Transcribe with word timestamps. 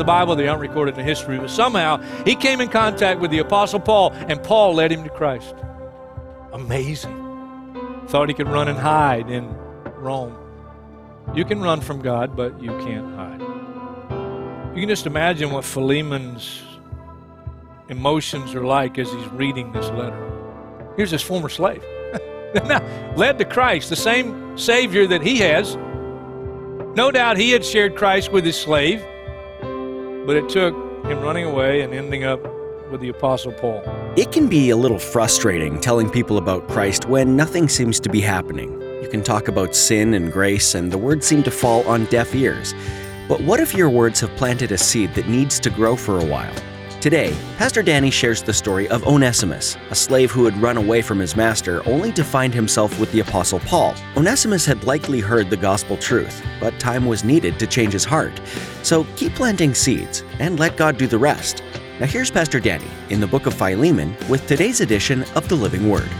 The 0.00 0.04
Bible, 0.04 0.34
they 0.34 0.48
aren't 0.48 0.62
recorded 0.62 0.98
in 0.98 1.04
history. 1.04 1.38
But 1.38 1.50
somehow 1.50 1.98
he 2.24 2.34
came 2.34 2.60
in 2.60 2.68
contact 2.68 3.20
with 3.20 3.30
the 3.30 3.38
Apostle 3.38 3.78
Paul, 3.78 4.12
and 4.12 4.42
Paul 4.42 4.74
led 4.74 4.90
him 4.90 5.04
to 5.04 5.10
Christ. 5.10 5.54
Amazing. 6.52 7.16
Thought 8.08 8.28
he 8.28 8.34
could 8.34 8.48
run 8.48 8.66
and 8.66 8.78
hide 8.78 9.30
in 9.30 9.54
Rome. 9.94 10.36
You 11.34 11.44
can 11.44 11.60
run 11.60 11.80
from 11.80 12.00
God, 12.00 12.34
but 12.34 12.60
you 12.60 12.70
can't 12.78 13.14
hide. 13.14 13.40
You 14.74 14.80
can 14.80 14.88
just 14.88 15.06
imagine 15.06 15.50
what 15.50 15.64
Philemon's 15.64 16.62
emotions 17.88 18.54
are 18.54 18.64
like 18.64 18.98
as 18.98 19.12
he's 19.12 19.28
reading 19.28 19.70
this 19.72 19.88
letter. 19.90 20.26
Here's 20.96 21.10
his 21.10 21.22
former 21.22 21.48
slave. 21.48 21.84
now, 22.64 23.14
led 23.16 23.38
to 23.38 23.44
Christ, 23.44 23.90
the 23.90 23.96
same 23.96 24.56
Savior 24.56 25.06
that 25.06 25.22
he 25.22 25.38
has. 25.38 25.76
No 26.96 27.10
doubt 27.12 27.36
he 27.36 27.50
had 27.50 27.64
shared 27.64 27.94
Christ 27.94 28.32
with 28.32 28.44
his 28.44 28.58
slave. 28.58 29.04
But 30.26 30.36
it 30.36 30.48
took 30.48 30.74
him 31.04 31.20
running 31.20 31.46
away 31.46 31.80
and 31.80 31.94
ending 31.94 32.24
up 32.24 32.40
with 32.90 33.00
the 33.00 33.08
Apostle 33.08 33.52
Paul. 33.52 33.82
It 34.16 34.32
can 34.32 34.48
be 34.48 34.70
a 34.70 34.76
little 34.76 34.98
frustrating 34.98 35.80
telling 35.80 36.10
people 36.10 36.36
about 36.36 36.68
Christ 36.68 37.06
when 37.06 37.36
nothing 37.36 37.68
seems 37.68 37.98
to 38.00 38.08
be 38.08 38.20
happening. 38.20 38.80
You 39.02 39.08
can 39.08 39.22
talk 39.22 39.48
about 39.48 39.74
sin 39.74 40.14
and 40.14 40.30
grace, 40.30 40.74
and 40.74 40.92
the 40.92 40.98
words 40.98 41.26
seem 41.26 41.42
to 41.44 41.50
fall 41.50 41.86
on 41.88 42.04
deaf 42.06 42.34
ears. 42.34 42.74
But 43.28 43.40
what 43.42 43.60
if 43.60 43.74
your 43.74 43.88
words 43.88 44.20
have 44.20 44.30
planted 44.36 44.72
a 44.72 44.78
seed 44.78 45.14
that 45.14 45.28
needs 45.28 45.58
to 45.60 45.70
grow 45.70 45.96
for 45.96 46.18
a 46.18 46.24
while? 46.24 46.54
Today, 47.00 47.34
Pastor 47.56 47.82
Danny 47.82 48.10
shares 48.10 48.42
the 48.42 48.52
story 48.52 48.86
of 48.88 49.06
Onesimus, 49.06 49.78
a 49.88 49.94
slave 49.94 50.30
who 50.30 50.44
had 50.44 50.54
run 50.60 50.76
away 50.76 51.00
from 51.00 51.18
his 51.18 51.34
master 51.34 51.82
only 51.88 52.12
to 52.12 52.22
find 52.22 52.52
himself 52.52 53.00
with 53.00 53.10
the 53.10 53.20
Apostle 53.20 53.58
Paul. 53.60 53.94
Onesimus 54.18 54.66
had 54.66 54.84
likely 54.84 55.20
heard 55.20 55.48
the 55.48 55.56
gospel 55.56 55.96
truth, 55.96 56.44
but 56.60 56.78
time 56.78 57.06
was 57.06 57.24
needed 57.24 57.58
to 57.58 57.66
change 57.66 57.94
his 57.94 58.04
heart. 58.04 58.38
So 58.82 59.04
keep 59.16 59.34
planting 59.34 59.72
seeds 59.72 60.24
and 60.40 60.60
let 60.60 60.76
God 60.76 60.98
do 60.98 61.06
the 61.06 61.16
rest. 61.16 61.62
Now, 62.00 62.06
here's 62.06 62.30
Pastor 62.30 62.60
Danny 62.60 62.90
in 63.08 63.18
the 63.18 63.26
book 63.26 63.46
of 63.46 63.54
Philemon 63.54 64.14
with 64.28 64.46
today's 64.46 64.82
edition 64.82 65.24
of 65.34 65.48
the 65.48 65.56
Living 65.56 65.88
Word. 65.88 66.10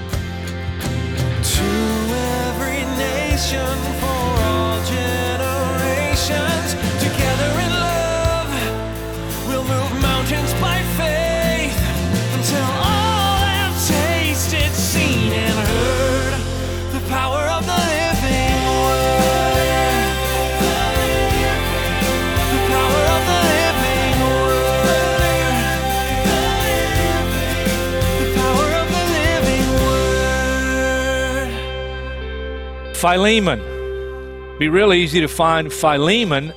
Philemon. 33.01 34.59
Be 34.59 34.69
real 34.69 34.93
easy 34.93 35.23
to 35.23 35.27
find 35.27 35.73
Philemon 35.73 36.53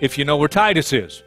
if 0.00 0.16
you 0.16 0.24
know 0.24 0.38
where 0.38 0.48
Titus 0.48 0.90
is. 0.90 1.22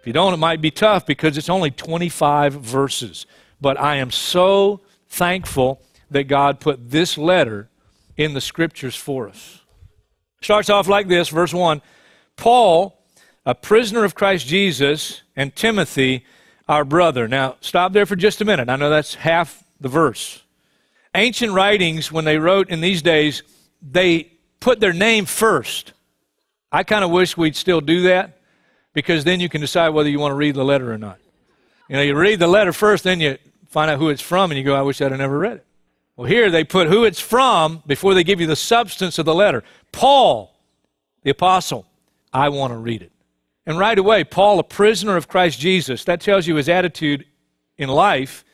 If 0.00 0.08
you 0.08 0.12
don't, 0.12 0.34
it 0.34 0.38
might 0.38 0.60
be 0.60 0.72
tough 0.72 1.06
because 1.06 1.38
it's 1.38 1.48
only 1.48 1.70
25 1.70 2.54
verses. 2.54 3.26
But 3.60 3.78
I 3.78 3.98
am 3.98 4.10
so 4.10 4.80
thankful 5.08 5.80
that 6.10 6.24
God 6.24 6.58
put 6.58 6.90
this 6.90 7.16
letter 7.16 7.68
in 8.16 8.34
the 8.34 8.40
scriptures 8.40 8.96
for 8.96 9.28
us. 9.28 9.60
Starts 10.42 10.68
off 10.68 10.88
like 10.88 11.06
this, 11.06 11.28
verse 11.28 11.54
1 11.54 11.80
Paul, 12.34 13.00
a 13.44 13.54
prisoner 13.54 14.02
of 14.02 14.16
Christ 14.16 14.48
Jesus, 14.48 15.22
and 15.36 15.54
Timothy, 15.54 16.24
our 16.68 16.84
brother. 16.84 17.28
Now, 17.28 17.54
stop 17.60 17.92
there 17.92 18.04
for 18.04 18.16
just 18.16 18.40
a 18.40 18.44
minute. 18.44 18.68
I 18.68 18.74
know 18.74 18.90
that's 18.90 19.14
half 19.14 19.62
the 19.80 19.88
verse. 19.88 20.42
Ancient 21.14 21.52
writings, 21.52 22.10
when 22.10 22.24
they 22.24 22.38
wrote 22.38 22.68
in 22.68 22.80
these 22.80 23.00
days, 23.00 23.44
they 23.90 24.32
put 24.60 24.80
their 24.80 24.92
name 24.92 25.26
first. 25.26 25.92
I 26.72 26.82
kind 26.82 27.04
of 27.04 27.10
wish 27.10 27.36
we'd 27.36 27.56
still 27.56 27.80
do 27.80 28.02
that 28.02 28.40
because 28.92 29.24
then 29.24 29.40
you 29.40 29.48
can 29.48 29.60
decide 29.60 29.90
whether 29.90 30.08
you 30.08 30.18
want 30.18 30.32
to 30.32 30.36
read 30.36 30.54
the 30.54 30.64
letter 30.64 30.92
or 30.92 30.98
not. 30.98 31.18
You 31.88 31.96
know, 31.96 32.02
you 32.02 32.16
read 32.16 32.40
the 32.40 32.46
letter 32.46 32.72
first, 32.72 33.04
then 33.04 33.20
you 33.20 33.38
find 33.68 33.90
out 33.90 33.98
who 33.98 34.08
it's 34.08 34.22
from, 34.22 34.50
and 34.50 34.58
you 34.58 34.64
go, 34.64 34.74
I 34.74 34.82
wish 34.82 35.00
I'd 35.00 35.12
have 35.12 35.20
never 35.20 35.38
read 35.38 35.58
it. 35.58 35.66
Well, 36.16 36.26
here 36.26 36.50
they 36.50 36.64
put 36.64 36.88
who 36.88 37.04
it's 37.04 37.20
from 37.20 37.82
before 37.86 38.14
they 38.14 38.24
give 38.24 38.40
you 38.40 38.46
the 38.46 38.56
substance 38.56 39.18
of 39.18 39.26
the 39.26 39.34
letter. 39.34 39.62
Paul, 39.92 40.58
the 41.22 41.30
apostle, 41.30 41.86
I 42.32 42.48
want 42.48 42.72
to 42.72 42.78
read 42.78 43.02
it. 43.02 43.12
And 43.66 43.78
right 43.78 43.98
away, 43.98 44.24
Paul, 44.24 44.58
a 44.58 44.64
prisoner 44.64 45.16
of 45.16 45.28
Christ 45.28 45.60
Jesus, 45.60 46.04
that 46.04 46.20
tells 46.20 46.46
you 46.46 46.56
his 46.56 46.68
attitude 46.68 47.26
in 47.76 47.88
life 47.88 48.44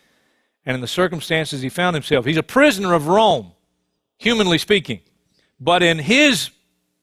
and 0.66 0.74
in 0.74 0.80
the 0.80 0.88
circumstances 0.88 1.62
he 1.62 1.68
found 1.68 1.94
himself. 1.94 2.24
He's 2.24 2.36
a 2.36 2.42
prisoner 2.42 2.94
of 2.94 3.08
Rome, 3.08 3.52
humanly 4.18 4.58
speaking. 4.58 5.00
But 5.62 5.82
in 5.84 6.00
his 6.00 6.50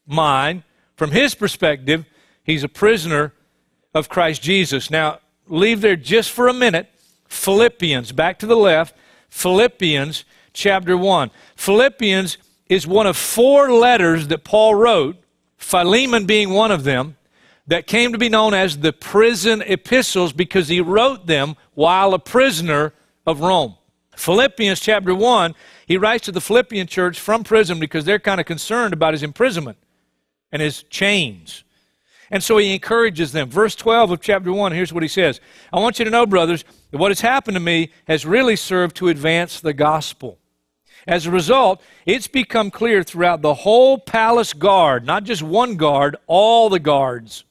mind, 0.05 0.63
from 0.97 1.11
his 1.11 1.33
perspective, 1.33 2.05
he's 2.43 2.63
a 2.63 2.67
prisoner 2.67 3.33
of 3.93 4.09
Christ 4.09 4.41
Jesus. 4.41 4.91
Now, 4.91 5.19
leave 5.47 5.79
there 5.79 5.95
just 5.95 6.29
for 6.31 6.49
a 6.49 6.53
minute. 6.53 6.89
Philippians, 7.29 8.11
back 8.11 8.37
to 8.39 8.45
the 8.45 8.57
left, 8.57 8.97
Philippians 9.29 10.25
chapter 10.51 10.97
1. 10.97 11.31
Philippians 11.55 12.37
is 12.67 12.85
one 12.85 13.07
of 13.07 13.15
four 13.15 13.71
letters 13.71 14.27
that 14.27 14.43
Paul 14.43 14.75
wrote, 14.75 15.15
Philemon 15.57 16.25
being 16.25 16.49
one 16.49 16.71
of 16.71 16.83
them, 16.83 17.15
that 17.67 17.87
came 17.87 18.11
to 18.11 18.17
be 18.17 18.29
known 18.29 18.53
as 18.53 18.79
the 18.79 18.91
prison 18.91 19.61
epistles 19.61 20.33
because 20.33 20.67
he 20.67 20.81
wrote 20.81 21.27
them 21.27 21.55
while 21.75 22.13
a 22.13 22.19
prisoner 22.19 22.93
of 23.25 23.39
Rome. 23.39 23.75
Philippians 24.17 24.81
chapter 24.81 25.15
1, 25.15 25.55
he 25.89 25.97
writes 25.97 26.25
to 26.25 26.31
the 26.31 26.39
Philippian 26.39 26.85
church 26.85 27.19
from 27.19 27.43
prison 27.43 27.79
because 27.79 28.05
they're 28.05 28.19
kind 28.19 28.39
of 28.39 28.45
concerned 28.45 28.93
about 28.93 29.15
his 29.15 29.23
imprisonment 29.23 29.79
and 30.51 30.61
his 30.61 30.83
chains. 30.83 31.63
And 32.29 32.43
so 32.43 32.59
he 32.59 32.75
encourages 32.75 33.31
them. 33.31 33.49
Verse 33.49 33.73
12 33.73 34.11
of 34.11 34.21
chapter 34.21 34.53
1, 34.53 34.71
here's 34.71 34.93
what 34.93 35.01
he 35.01 35.09
says 35.09 35.41
I 35.73 35.79
want 35.79 35.97
you 35.97 36.05
to 36.05 36.11
know, 36.11 36.27
brothers, 36.27 36.63
that 36.91 36.99
what 36.99 37.09
has 37.09 37.21
happened 37.21 37.55
to 37.55 37.59
me 37.59 37.91
has 38.07 38.23
really 38.23 38.55
served 38.55 38.97
to 38.97 39.07
advance 39.07 39.59
the 39.59 39.73
gospel. 39.73 40.37
As 41.07 41.25
a 41.25 41.31
result, 41.31 41.81
it's 42.05 42.27
become 42.27 42.69
clear 42.69 43.01
throughout 43.01 43.41
the 43.41 43.55
whole 43.55 43.97
palace 43.97 44.53
guard, 44.53 45.07
not 45.07 45.23
just 45.23 45.41
one 45.41 45.75
guard, 45.75 46.17
all 46.27 46.69
the 46.69 46.79
guards, 46.79 47.45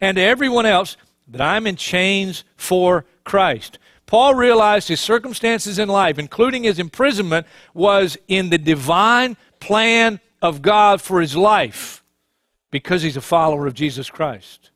and 0.00 0.16
everyone 0.16 0.64
else, 0.64 0.96
that 1.28 1.40
I'm 1.40 1.66
in 1.66 1.76
chains 1.76 2.44
for 2.56 3.04
Christ. 3.24 3.78
Paul 4.06 4.34
realized 4.34 4.88
his 4.88 5.00
circumstances 5.00 5.78
in 5.78 5.88
life, 5.88 6.18
including 6.18 6.64
his 6.64 6.78
imprisonment, 6.78 7.46
was 7.72 8.16
in 8.28 8.50
the 8.50 8.58
divine 8.58 9.36
plan 9.60 10.20
of 10.42 10.60
God 10.62 11.00
for 11.00 11.20
his 11.20 11.34
life 11.34 12.02
because 12.70 13.02
he's 13.02 13.16
a 13.16 13.22
follower 13.22 13.66
of 13.66 13.74
Jesus 13.74 14.10
Christ. 14.10 14.70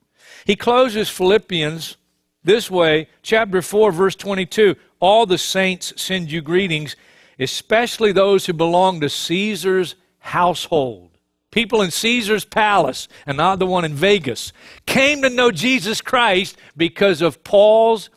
He 0.45 0.57
closes 0.57 1.11
Philippians 1.11 1.97
this 2.45 2.71
way, 2.71 3.09
chapter 3.23 3.61
4, 3.61 3.93
verse 3.93 4.15
22 4.15 4.77
All 5.01 5.27
the 5.27 5.37
saints 5.37 5.93
send 6.01 6.31
you 6.31 6.41
greetings, 6.41 6.97
especially 7.39 8.13
those 8.13 8.47
who 8.47 8.53
belong 8.53 9.01
to 9.01 9.09
Caesar's 9.11 9.97
household. 10.19 11.08
People 11.51 11.81
in 11.81 11.91
Caesar's 11.91 12.45
palace, 12.45 13.09
and 13.27 13.37
not 13.37 13.59
the 13.59 13.67
one 13.67 13.85
in 13.85 13.95
Vegas, 13.95 14.53
came 14.85 15.23
to 15.23 15.31
know 15.31 15.51
Jesus 15.51 16.01
Christ 16.01 16.57
because 16.77 17.23
of 17.23 17.43
Paul's 17.43 18.11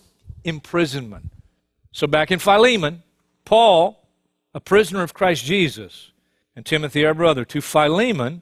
imprisonment. 0.44 1.32
So, 1.94 2.08
back 2.08 2.32
in 2.32 2.40
Philemon, 2.40 3.04
Paul, 3.46 4.06
a 4.54 4.60
prisoner 4.60 5.02
of 5.02 5.14
Christ 5.14 5.46
Jesus, 5.46 6.12
and 6.56 6.66
Timothy, 6.66 7.06
our 7.06 7.14
brother, 7.14 7.46
to 7.46 7.62
Philemon, 7.62 8.42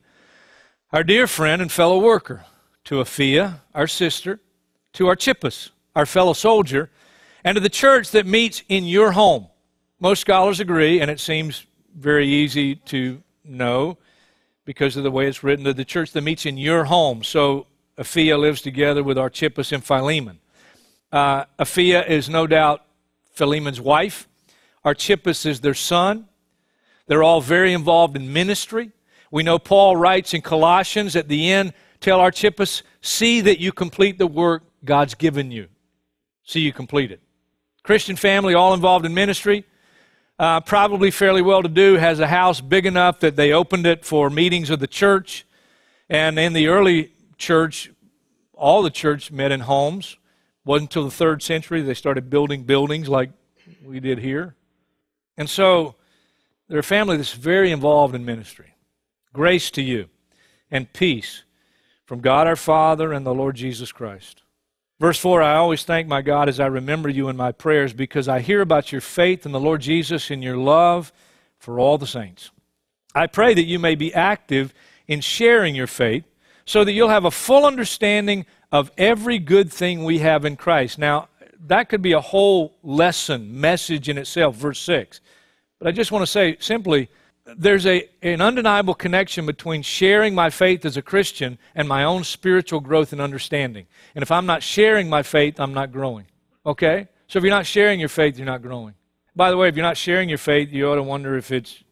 our 0.92 1.04
dear 1.04 1.28
friend 1.28 1.62
and 1.62 1.72
fellow 1.72 2.00
worker, 2.00 2.46
to 2.86 2.96
Apphia, 2.96 3.60
our 3.76 3.88
sister, 3.88 4.40
to 4.94 5.08
Archippus, 5.08 5.70
our 5.96 6.08
fellow 6.08 6.34
soldier, 6.34 6.90
and 7.44 7.56
to 7.56 7.62
the 7.62 7.70
church 7.70 8.10
that 8.12 8.26
meets 8.26 8.64
in 8.68 8.86
your 8.86 9.12
home. 9.12 9.48
Most 10.00 10.22
scholars 10.22 10.60
agree, 10.60 11.00
and 11.00 11.12
it 11.12 11.20
seems 11.20 11.66
very 11.96 12.28
easy 12.28 12.76
to 12.76 13.22
know 13.44 13.98
because 14.70 14.96
of 14.96 15.02
the 15.02 15.10
way 15.10 15.26
it's 15.26 15.44
written, 15.44 15.66
to 15.66 15.74
the 15.74 15.84
church 15.84 16.12
that 16.12 16.22
meets 16.22 16.46
in 16.46 16.56
your 16.56 16.84
home. 16.84 17.24
So 17.24 17.66
Apphia 17.98 18.38
lives 18.38 18.62
together 18.62 19.02
with 19.02 19.18
Archippus 19.18 19.72
and 19.72 19.84
Philemon. 19.84 20.38
Uh, 21.12 21.46
Apphia 21.58 22.08
is 22.08 22.30
no 22.30 22.46
doubt 22.46 22.86
Philemon's 23.34 23.82
wife. 23.82 24.28
Archippus 24.86 25.44
is 25.48 25.62
their 25.62 25.74
son. 25.74 26.28
They're 27.08 27.24
all 27.24 27.42
very 27.42 27.74
involved 27.74 28.16
in 28.16 28.32
ministry. 28.32 28.92
We 29.32 29.42
know 29.42 29.58
Paul 29.58 29.96
writes 29.96 30.36
in 30.36 30.42
Colossians 30.44 31.16
at 31.16 31.28
the 31.28 31.52
end, 31.52 31.74
tell 32.00 32.20
Archippus, 32.20 32.84
see 33.02 33.42
that 33.42 33.60
you 33.60 33.72
complete 33.72 34.20
the 34.20 34.28
work 34.28 34.62
God's 34.86 35.16
given 35.16 35.50
you. 35.50 35.68
See 36.44 36.60
you 36.60 36.72
complete 36.72 37.12
it. 37.12 37.22
Christian 37.82 38.16
family, 38.16 38.54
all 38.54 38.76
involved 38.76 39.08
in 39.08 39.16
ministry. 39.16 39.66
Uh, 40.40 40.62
probably 40.62 41.12
fairly 41.12 41.42
well 41.42 41.62
to 41.62 41.68
do, 41.68 41.96
has 41.96 42.22
a 42.22 42.28
house 42.28 42.62
big 42.62 42.86
enough 42.86 43.20
that 43.20 43.36
they 43.36 43.52
opened 43.52 43.86
it 43.86 44.06
for 44.06 44.30
meetings 44.30 44.70
of 44.70 44.80
the 44.80 44.88
church. 44.88 45.46
And 46.10 46.40
in 46.40 46.54
the 46.54 46.68
early 46.68 47.12
church, 47.38 47.92
all 48.54 48.82
the 48.82 48.90
church 48.90 49.32
met 49.32 49.52
in 49.52 49.60
homes. 49.60 50.16
Wasn't 50.64 50.90
until 50.90 51.04
the 51.04 51.12
third 51.12 51.44
century 51.44 51.82
they 51.82 51.94
started 51.94 52.30
building 52.30 52.64
buildings 52.64 53.10
like 53.10 53.32
we 53.84 54.00
did 54.00 54.20
here. 54.20 54.56
And 55.38 55.50
so 55.50 55.96
they're 56.70 56.80
a 56.80 56.84
family 56.84 57.18
that's 57.18 57.34
very 57.34 57.72
involved 57.72 58.16
in 58.16 58.24
ministry. 58.24 58.76
Grace 59.34 59.70
to 59.72 59.82
you 59.82 60.08
and 60.72 60.92
peace 60.94 61.44
from 62.06 62.22
God 62.22 62.48
our 62.48 62.56
Father 62.56 63.12
and 63.12 63.26
the 63.26 63.34
Lord 63.34 63.56
Jesus 63.56 63.92
Christ. 63.92 64.42
Verse 65.00 65.18
4 65.18 65.42
I 65.42 65.56
always 65.56 65.84
thank 65.84 66.08
my 66.08 66.22
God 66.22 66.50
as 66.50 66.60
I 66.60 66.66
remember 66.66 67.10
you 67.10 67.30
in 67.30 67.38
my 67.38 67.52
prayers 67.52 67.94
because 67.94 68.28
I 68.28 68.42
hear 68.42 68.62
about 68.62 68.92
your 68.92 69.02
faith 69.02 69.46
in 69.46 69.52
the 69.52 69.60
Lord 69.60 69.82
Jesus 69.82 70.30
and 70.30 70.44
your 70.44 70.58
love 70.58 71.14
for 71.58 71.80
all 71.80 71.98
the 71.98 72.08
saints. 72.08 72.52
I 73.16 73.28
pray 73.28 73.54
that 73.54 73.66
you 73.66 73.80
may 73.80 73.96
be 73.96 74.14
active 74.14 74.74
in 75.08 75.22
sharing 75.22 75.74
your 75.74 75.88
faith 75.88 76.26
so 76.66 76.84
that 76.84 76.92
you'll 76.92 77.10
have 77.10 77.26
a 77.26 77.32
full 77.32 77.66
understanding 77.66 78.46
of 78.72 78.92
every 78.98 79.40
good 79.40 79.72
thing 79.72 80.04
we 80.04 80.20
have 80.20 80.46
in 80.46 80.56
Christ. 80.56 81.00
Now, 81.00 81.30
that 81.68 81.90
could 81.90 82.02
be 82.02 82.12
a 82.14 82.22
whole 82.22 82.76
lesson, 82.84 83.60
message 83.60 84.10
in 84.10 84.18
itself, 84.18 84.56
verse 84.56 84.80
6. 84.80 85.22
But 85.80 85.88
I 85.88 85.92
just 85.92 86.12
want 86.12 86.24
to 86.24 86.28
say 86.28 86.58
simply 86.60 87.10
there's 87.58 87.86
a, 87.86 88.10
an 88.22 88.42
undeniable 88.42 88.94
connection 88.94 89.46
between 89.46 89.82
sharing 89.82 90.36
my 90.36 90.50
faith 90.50 90.86
as 90.86 90.98
a 90.98 91.02
Christian 91.02 91.58
and 91.76 91.88
my 91.88 92.04
own 92.04 92.24
spiritual 92.24 92.80
growth 92.80 93.12
and 93.12 93.22
understanding. 93.22 93.88
And 94.16 94.24
if 94.24 94.32
I'm 94.32 94.46
not 94.46 94.64
sharing 94.64 95.10
my 95.10 95.24
faith, 95.24 95.60
I'm 95.60 95.74
not 95.74 95.92
growing. 95.92 96.26
Okay? 96.66 97.08
So 97.28 97.38
if 97.38 97.44
you're 97.44 97.54
not 97.54 97.66
sharing 97.66 98.00
your 98.00 98.10
faith, 98.10 98.38
you're 98.38 98.46
not 98.46 98.62
growing. 98.62 98.96
By 99.36 99.52
the 99.52 99.58
way, 99.58 99.70
if 99.70 99.76
you're 99.76 99.86
not 99.86 99.98
sharing 99.98 100.30
your 100.30 100.38
faith, 100.38 100.72
you 100.72 100.90
ought 100.90 100.96
to 100.96 101.04
wonder 101.04 101.38
if 101.38 101.52
it's 101.52 101.84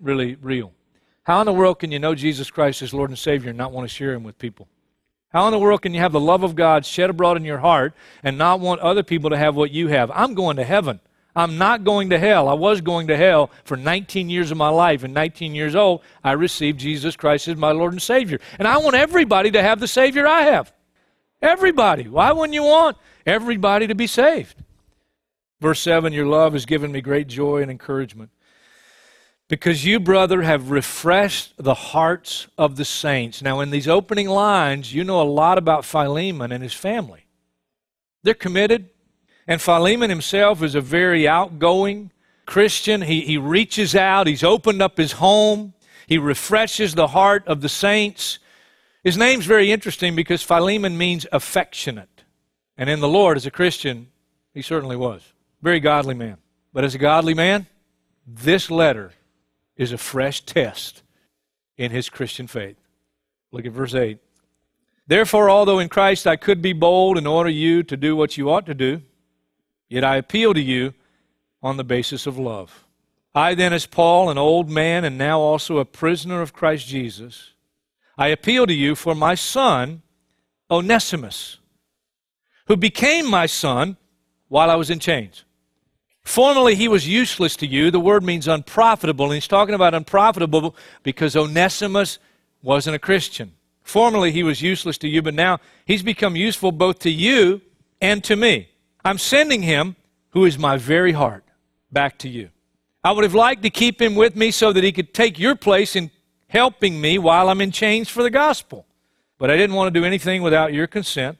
really 0.00 0.36
real. 0.36 0.72
How 1.24 1.40
in 1.40 1.46
the 1.46 1.52
world 1.52 1.78
can 1.78 1.90
you 1.90 1.98
know 1.98 2.14
Jesus 2.14 2.50
Christ 2.50 2.82
as 2.82 2.94
Lord 2.94 3.10
and 3.10 3.18
Savior 3.18 3.50
and 3.50 3.58
not 3.58 3.72
want 3.72 3.88
to 3.88 3.94
share 3.94 4.12
Him 4.12 4.22
with 4.22 4.38
people? 4.38 4.68
How 5.30 5.46
in 5.48 5.52
the 5.52 5.58
world 5.58 5.82
can 5.82 5.92
you 5.92 6.00
have 6.00 6.12
the 6.12 6.20
love 6.20 6.44
of 6.44 6.54
God 6.54 6.86
shed 6.86 7.10
abroad 7.10 7.36
in 7.36 7.44
your 7.44 7.58
heart 7.58 7.94
and 8.22 8.38
not 8.38 8.60
want 8.60 8.80
other 8.80 9.02
people 9.02 9.30
to 9.30 9.36
have 9.36 9.56
what 9.56 9.72
you 9.72 9.88
have? 9.88 10.10
I'm 10.12 10.34
going 10.34 10.56
to 10.56 10.64
heaven. 10.64 11.00
I'm 11.36 11.58
not 11.58 11.82
going 11.82 12.10
to 12.10 12.18
hell. 12.18 12.48
I 12.48 12.54
was 12.54 12.80
going 12.80 13.08
to 13.08 13.16
hell 13.16 13.50
for 13.64 13.76
19 13.76 14.30
years 14.30 14.50
of 14.50 14.56
my 14.56 14.68
life. 14.68 15.02
And 15.02 15.12
19 15.12 15.54
years 15.54 15.74
old, 15.74 16.02
I 16.22 16.32
received 16.32 16.78
Jesus 16.78 17.16
Christ 17.16 17.48
as 17.48 17.56
my 17.56 17.72
Lord 17.72 17.92
and 17.92 18.02
Savior. 18.02 18.38
And 18.58 18.68
I 18.68 18.78
want 18.78 18.94
everybody 18.94 19.50
to 19.50 19.62
have 19.62 19.80
the 19.80 19.88
Savior 19.88 20.26
I 20.26 20.42
have. 20.42 20.72
Everybody. 21.42 22.08
Why 22.08 22.30
wouldn't 22.32 22.54
you 22.54 22.62
want 22.62 22.96
everybody 23.26 23.88
to 23.88 23.94
be 23.94 24.06
saved? 24.06 24.62
Verse 25.60 25.80
7 25.80 26.12
Your 26.12 26.26
love 26.26 26.52
has 26.52 26.66
given 26.66 26.92
me 26.92 27.00
great 27.00 27.26
joy 27.26 27.62
and 27.62 27.70
encouragement. 27.70 28.30
Because 29.48 29.84
you, 29.84 30.00
brother, 30.00 30.42
have 30.42 30.70
refreshed 30.70 31.52
the 31.58 31.74
hearts 31.74 32.48
of 32.56 32.76
the 32.76 32.84
saints. 32.84 33.42
Now, 33.42 33.60
in 33.60 33.70
these 33.70 33.88
opening 33.88 34.28
lines, 34.28 34.94
you 34.94 35.04
know 35.04 35.20
a 35.20 35.24
lot 35.24 35.58
about 35.58 35.84
Philemon 35.84 36.50
and 36.50 36.62
his 36.62 36.72
family. 36.72 37.26
They're 38.22 38.32
committed, 38.32 38.88
and 39.46 39.60
Philemon 39.60 40.10
himself 40.10 40.62
is 40.62 40.74
a 40.74 40.80
very 40.80 41.28
outgoing 41.28 42.10
Christian. 42.46 43.02
He, 43.02 43.22
he 43.22 43.38
reaches 43.38 43.94
out, 43.94 44.26
he's 44.26 44.44
opened 44.44 44.82
up 44.82 44.96
his 44.96 45.12
home, 45.12 45.74
he 46.06 46.18
refreshes 46.18 46.94
the 46.94 47.08
heart 47.08 47.46
of 47.46 47.60
the 47.60 47.68
saints. 47.68 48.38
His 49.02 49.16
name's 49.16 49.46
very 49.46 49.70
interesting 49.70 50.16
because 50.16 50.42
Philemon 50.42 50.96
means 50.96 51.26
affectionate. 51.32 52.24
And 52.76 52.90
in 52.90 53.00
the 53.00 53.08
Lord, 53.08 53.36
as 53.36 53.46
a 53.46 53.50
Christian, 53.50 54.08
he 54.52 54.62
certainly 54.62 54.96
was. 54.96 55.22
Very 55.62 55.80
godly 55.80 56.14
man. 56.14 56.38
But 56.72 56.84
as 56.84 56.94
a 56.94 56.98
godly 56.98 57.34
man, 57.34 57.66
this 58.26 58.70
letter 58.70 59.12
is 59.76 59.92
a 59.92 59.98
fresh 59.98 60.40
test 60.42 61.02
in 61.76 61.90
his 61.90 62.08
Christian 62.08 62.46
faith. 62.46 62.76
Look 63.52 63.66
at 63.66 63.72
verse 63.72 63.94
8. 63.94 64.18
Therefore, 65.06 65.50
although 65.50 65.78
in 65.78 65.88
Christ 65.88 66.26
I 66.26 66.36
could 66.36 66.62
be 66.62 66.72
bold 66.72 67.18
and 67.18 67.28
order 67.28 67.50
you 67.50 67.82
to 67.84 67.96
do 67.96 68.16
what 68.16 68.36
you 68.36 68.50
ought 68.50 68.66
to 68.66 68.74
do, 68.74 69.02
Yet 69.88 70.04
I 70.04 70.16
appeal 70.16 70.54
to 70.54 70.60
you 70.60 70.94
on 71.62 71.76
the 71.76 71.84
basis 71.84 72.26
of 72.26 72.38
love. 72.38 72.84
I 73.34 73.54
then, 73.54 73.72
as 73.72 73.86
Paul, 73.86 74.30
an 74.30 74.38
old 74.38 74.70
man 74.70 75.04
and 75.04 75.18
now 75.18 75.40
also 75.40 75.78
a 75.78 75.84
prisoner 75.84 76.40
of 76.40 76.52
Christ 76.52 76.86
Jesus, 76.86 77.52
I 78.16 78.28
appeal 78.28 78.66
to 78.66 78.74
you 78.74 78.94
for 78.94 79.14
my 79.14 79.34
son, 79.34 80.02
Onesimus, 80.70 81.58
who 82.66 82.76
became 82.76 83.28
my 83.28 83.46
son 83.46 83.96
while 84.48 84.70
I 84.70 84.76
was 84.76 84.88
in 84.88 85.00
chains. 85.00 85.44
Formerly, 86.22 86.74
he 86.74 86.88
was 86.88 87.06
useless 87.06 87.56
to 87.56 87.66
you. 87.66 87.90
The 87.90 88.00
word 88.00 88.22
means 88.22 88.48
unprofitable, 88.48 89.26
and 89.26 89.34
he's 89.34 89.48
talking 89.48 89.74
about 89.74 89.94
unprofitable 89.94 90.74
because 91.02 91.36
Onesimus 91.36 92.18
wasn't 92.62 92.96
a 92.96 93.00
Christian. 93.00 93.52
Formerly, 93.82 94.32
he 94.32 94.42
was 94.42 94.62
useless 94.62 94.96
to 94.98 95.08
you, 95.08 95.20
but 95.20 95.34
now 95.34 95.58
he's 95.84 96.02
become 96.02 96.36
useful 96.36 96.72
both 96.72 97.00
to 97.00 97.10
you 97.10 97.60
and 98.00 98.24
to 98.24 98.36
me. 98.36 98.68
I'm 99.04 99.18
sending 99.18 99.62
him, 99.62 99.96
who 100.30 100.44
is 100.44 100.58
my 100.58 100.76
very 100.76 101.12
heart, 101.12 101.44
back 101.92 102.18
to 102.18 102.28
you. 102.28 102.50
I 103.02 103.12
would 103.12 103.24
have 103.24 103.34
liked 103.34 103.62
to 103.64 103.70
keep 103.70 104.00
him 104.00 104.14
with 104.14 104.34
me 104.34 104.50
so 104.50 104.72
that 104.72 104.82
he 104.82 104.92
could 104.92 105.12
take 105.12 105.38
your 105.38 105.54
place 105.54 105.94
in 105.94 106.10
helping 106.48 107.00
me 107.00 107.18
while 107.18 107.48
I'm 107.50 107.60
in 107.60 107.70
chains 107.70 108.08
for 108.08 108.22
the 108.22 108.30
gospel. 108.30 108.86
But 109.38 109.50
I 109.50 109.56
didn't 109.56 109.76
want 109.76 109.92
to 109.92 110.00
do 110.00 110.06
anything 110.06 110.42
without 110.42 110.72
your 110.72 110.86
consent, 110.86 111.36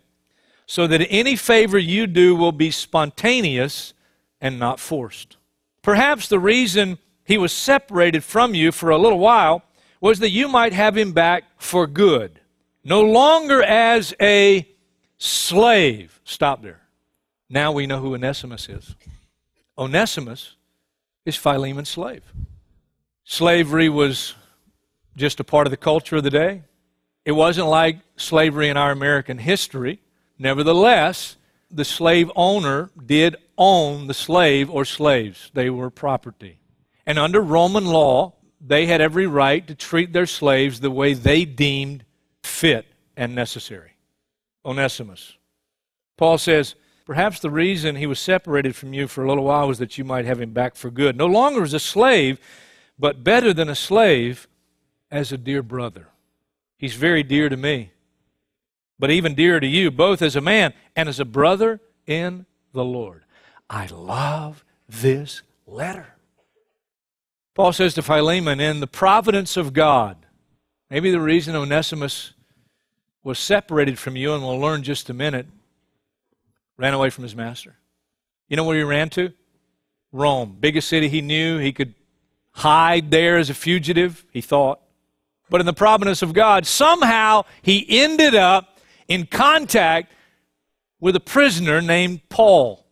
so 0.67 0.87
that 0.87 1.07
any 1.09 1.37
favor 1.37 1.79
you 1.79 2.07
do 2.07 2.37
will 2.37 2.53
be 2.53 2.71
spontaneous 2.71 3.95
and 4.41 4.59
not 4.59 4.79
forced. 4.79 5.39
Perhaps 5.81 6.29
the 6.29 6.39
reason 6.39 6.99
he 7.25 7.39
was 7.39 7.53
separated 7.53 8.25
from 8.25 8.55
you 8.55 8.73
for 8.73 8.91
a 8.91 8.99
little 8.99 9.19
while 9.19 9.63
was 10.01 10.19
that 10.19 10.31
you 10.31 10.49
might 10.49 10.75
have 10.75 10.99
him 10.99 11.13
back 11.13 11.45
for 11.57 11.87
good, 11.87 12.41
no 12.83 13.01
longer 13.01 13.63
as 13.63 14.15
a 14.21 14.69
slave. 15.17 16.21
Stop 16.25 16.63
there. 16.63 16.84
Now 17.49 17.73
we 17.73 17.87
know 17.87 18.01
who 18.01 18.15
Onesimus 18.15 18.69
is. 18.69 18.95
Onesimus 19.77 20.57
is 21.25 21.37
Philemon's 21.37 21.89
slave. 21.89 22.23
Slavery 23.25 23.89
was 23.89 24.35
just 25.17 25.41
a 25.41 25.45
part 25.45 25.67
of 25.67 25.71
the 25.71 25.77
culture 25.77 26.17
of 26.17 26.23
the 26.23 26.31
day. 26.31 26.63
It 27.25 27.33
wasn't 27.33 27.69
like 27.69 27.99
slavery 28.17 28.69
in 28.69 28.77
our 28.77 28.91
American 28.91 29.39
history. 29.39 30.01
Nevertheless, 30.39 31.37
the 31.71 31.85
slave 31.85 32.31
owner 32.37 32.91
did 33.05 33.37
own 33.57 34.07
the 34.07 34.15
slave 34.15 34.71
or 34.71 34.85
slaves, 34.85 35.51
they 35.55 35.71
were 35.71 35.91
property. 35.91 36.59
And 37.07 37.19
under 37.19 37.41
Roman 37.41 37.87
law, 37.87 38.35
they 38.61 38.87
had 38.87 39.01
every 39.01 39.27
right 39.27 39.67
to 39.67 39.75
treat 39.75 40.13
their 40.13 40.27
slaves 40.27 40.81
the 40.81 40.91
way 40.91 41.15
they 41.15 41.45
deemed 41.45 42.05
fit 42.43 42.87
and 43.17 43.35
necessary. 43.35 43.93
Onesimus. 44.65 45.37
Paul 46.17 46.39
says, 46.39 46.75
Perhaps 47.05 47.41
the 47.41 47.51
reason 47.51 47.97
he 47.97 48.07
was 48.07 48.19
separated 48.19 48.75
from 48.75 48.95
you 48.95 49.07
for 49.07 49.25
a 49.25 49.29
little 49.29 49.45
while 49.45 49.69
was 49.69 49.79
that 49.79 49.99
you 49.99 50.05
might 50.05 50.25
have 50.25 50.41
him 50.41 50.53
back 50.53 50.75
for 50.75 50.91
good. 50.91 51.17
No 51.17 51.27
longer 51.27 51.63
as 51.63 51.75
a 51.75 51.81
slave, 51.81 52.39
but 52.99 53.23
better 53.23 53.53
than 53.53 53.69
a 53.69 53.75
slave, 53.75 54.49
as 55.11 55.31
a 55.31 55.39
dear 55.39 55.63
brother. 55.63 56.09
He's 56.77 56.95
very 56.95 57.23
dear 57.23 57.49
to 57.49 57.57
me, 57.57 57.93
but 58.99 59.11
even 59.11 59.35
dearer 59.35 59.61
to 59.61 59.67
you, 59.67 59.91
both 59.91 60.23
as 60.23 60.35
a 60.35 60.41
man 60.41 60.75
and 60.97 61.09
as 61.09 61.21
a 61.21 61.25
brother 61.25 61.81
in 62.07 62.47
the 62.73 62.85
Lord. 62.85 63.25
I 63.71 63.87
love 63.87 64.65
this 64.89 65.43
letter. 65.67 66.15
Paul 67.55 67.73
says 67.73 67.95
to 67.95 68.03
Philemon, 68.03 68.59
in 68.59 68.81
the 68.81 68.89
providence 68.89 69.57
of 69.57 69.73
God, 69.73 70.17
maybe 70.91 71.11
the 71.11 71.21
reason 71.21 71.55
Onesimus 71.55 72.33
was 73.23 73.39
separated 73.39 73.99
from 73.99 74.17
you, 74.17 74.35
and 74.35 74.43
we'll 74.43 74.59
learn 74.59 74.83
just 74.83 75.09
a 75.09 75.15
minute, 75.15 75.47
ran 76.77 76.95
away 76.95 77.11
from 77.11 77.25
his 77.25 77.37
master. 77.37 77.77
You 78.49 78.57
know 78.57 78.65
where 78.65 78.77
he 78.77 78.83
ran 78.83 79.11
to? 79.11 79.33
Rome, 80.13 80.57
biggest 80.61 80.89
city 80.89 81.09
he 81.09 81.21
knew. 81.21 81.59
He 81.59 81.73
could 81.73 81.95
hide 82.53 83.11
there 83.11 83.37
as 83.37 83.51
a 83.51 83.55
fugitive, 83.55 84.25
he 84.31 84.41
thought. 84.41 84.81
But 85.51 85.61
in 85.61 85.67
the 85.67 85.73
providence 85.73 86.23
of 86.23 86.33
God, 86.33 86.67
somehow 86.67 87.45
he 87.63 88.01
ended 88.01 88.35
up 88.35 88.79
in 89.09 89.27
contact 89.27 90.13
with 91.01 91.17
a 91.17 91.21
prisoner 91.21 91.83
named 91.83 92.21
Paul. 92.29 92.87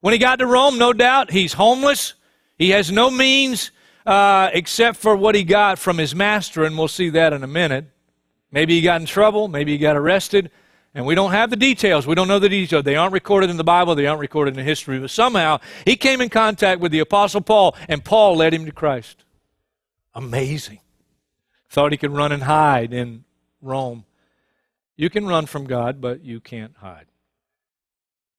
When 0.00 0.12
he 0.12 0.18
got 0.18 0.38
to 0.40 0.46
Rome, 0.46 0.78
no 0.78 0.92
doubt, 0.92 1.30
he's 1.30 1.52
homeless. 1.52 2.14
He 2.58 2.70
has 2.70 2.90
no 2.90 3.10
means 3.10 3.70
uh, 4.06 4.50
except 4.52 4.96
for 4.96 5.14
what 5.14 5.34
he 5.34 5.44
got 5.44 5.78
from 5.78 5.98
his 5.98 6.14
master, 6.14 6.64
and 6.64 6.76
we'll 6.76 6.88
see 6.88 7.10
that 7.10 7.32
in 7.32 7.44
a 7.44 7.46
minute. 7.46 7.86
Maybe 8.50 8.74
he 8.74 8.80
got 8.80 9.00
in 9.00 9.06
trouble, 9.06 9.46
maybe 9.46 9.72
he 9.72 9.78
got 9.78 9.96
arrested. 9.96 10.50
And 10.94 11.06
we 11.06 11.14
don't 11.14 11.30
have 11.30 11.50
the 11.50 11.56
details. 11.56 12.06
We 12.06 12.16
don't 12.16 12.26
know 12.26 12.40
the 12.40 12.48
details. 12.48 12.84
They 12.84 12.96
aren't 12.96 13.12
recorded 13.12 13.48
in 13.48 13.56
the 13.56 13.64
Bible, 13.64 13.94
they 13.94 14.06
aren't 14.06 14.20
recorded 14.20 14.58
in 14.58 14.64
history. 14.64 14.98
But 14.98 15.10
somehow 15.10 15.60
he 15.84 15.96
came 15.96 16.20
in 16.20 16.28
contact 16.28 16.80
with 16.80 16.92
the 16.92 16.98
Apostle 16.98 17.40
Paul, 17.40 17.76
and 17.88 18.04
Paul 18.04 18.36
led 18.36 18.52
him 18.52 18.66
to 18.66 18.72
Christ. 18.72 19.24
Amazing. 20.14 20.80
Thought 21.68 21.92
he 21.92 21.98
could 21.98 22.10
run 22.10 22.32
and 22.32 22.42
hide 22.42 22.92
in 22.92 23.24
Rome. 23.62 24.04
You 24.96 25.08
can 25.08 25.26
run 25.26 25.46
from 25.46 25.64
God, 25.64 26.00
but 26.00 26.24
you 26.24 26.40
can't 26.40 26.76
hide. 26.76 27.06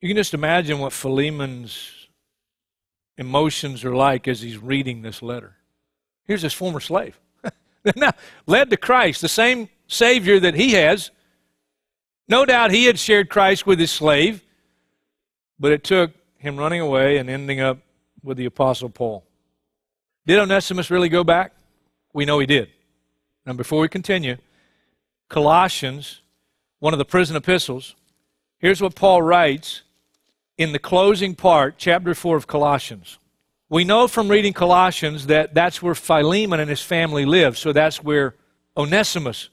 You 0.02 0.10
can 0.10 0.18
just 0.18 0.34
imagine 0.34 0.80
what 0.80 0.92
Philemon's 0.92 2.10
emotions 3.18 3.86
are 3.86 3.96
like 3.96 4.28
as 4.28 4.42
he's 4.42 4.58
reading 4.58 5.02
this 5.02 5.22
letter. 5.22 5.56
Here's 6.26 6.42
his 6.42 6.54
former 6.54 6.80
slave. 6.80 7.20
now, 7.96 8.12
led 8.46 8.70
to 8.72 8.78
Christ, 8.78 9.22
the 9.22 9.30
same 9.30 9.70
Savior 9.88 10.40
that 10.40 10.56
he 10.56 10.72
has. 10.74 11.12
No 12.32 12.46
doubt 12.46 12.72
he 12.72 12.86
had 12.86 12.98
shared 12.98 13.28
Christ 13.28 13.68
with 13.68 13.78
his 13.78 13.92
slave, 13.92 14.42
but 15.60 15.74
it 15.74 15.84
took 15.84 16.14
him 16.38 16.56
running 16.56 16.80
away 16.80 17.18
and 17.18 17.30
ending 17.30 17.60
up 17.60 17.80
with 18.24 18.38
the 18.38 18.46
Apostle 18.46 18.90
Paul. 18.90 19.26
Did 20.26 20.40
Onesimus 20.40 20.90
really 20.90 21.10
go 21.10 21.26
back? 21.26 21.52
We 22.14 22.24
know 22.24 22.40
he 22.40 22.46
did. 22.46 22.70
Now, 23.46 23.52
before 23.52 23.82
we 23.82 23.90
continue, 23.90 24.38
Colossians, 25.28 26.22
one 26.80 26.94
of 26.94 27.00
the 27.00 27.06
prison 27.06 27.36
epistles, 27.36 27.96
here's 28.60 28.82
what 28.82 28.96
Paul 28.96 29.22
writes 29.22 29.82
in 30.58 30.72
the 30.72 30.80
closing 30.80 31.36
part, 31.36 31.78
chapter 31.78 32.16
4 32.16 32.38
of 32.38 32.48
Colossians. 32.48 33.20
We 33.68 33.84
know 33.84 34.08
from 34.08 34.30
reading 34.30 34.54
Colossians 34.54 35.28
that 35.28 35.54
that's 35.54 35.82
where 35.82 35.96
Philemon 35.96 36.62
and 36.62 36.70
his 36.70 36.82
family 36.82 37.26
lived, 37.26 37.58
so 37.58 37.74
that's 37.74 38.02
where 38.02 38.36
Onesimus 38.78 39.50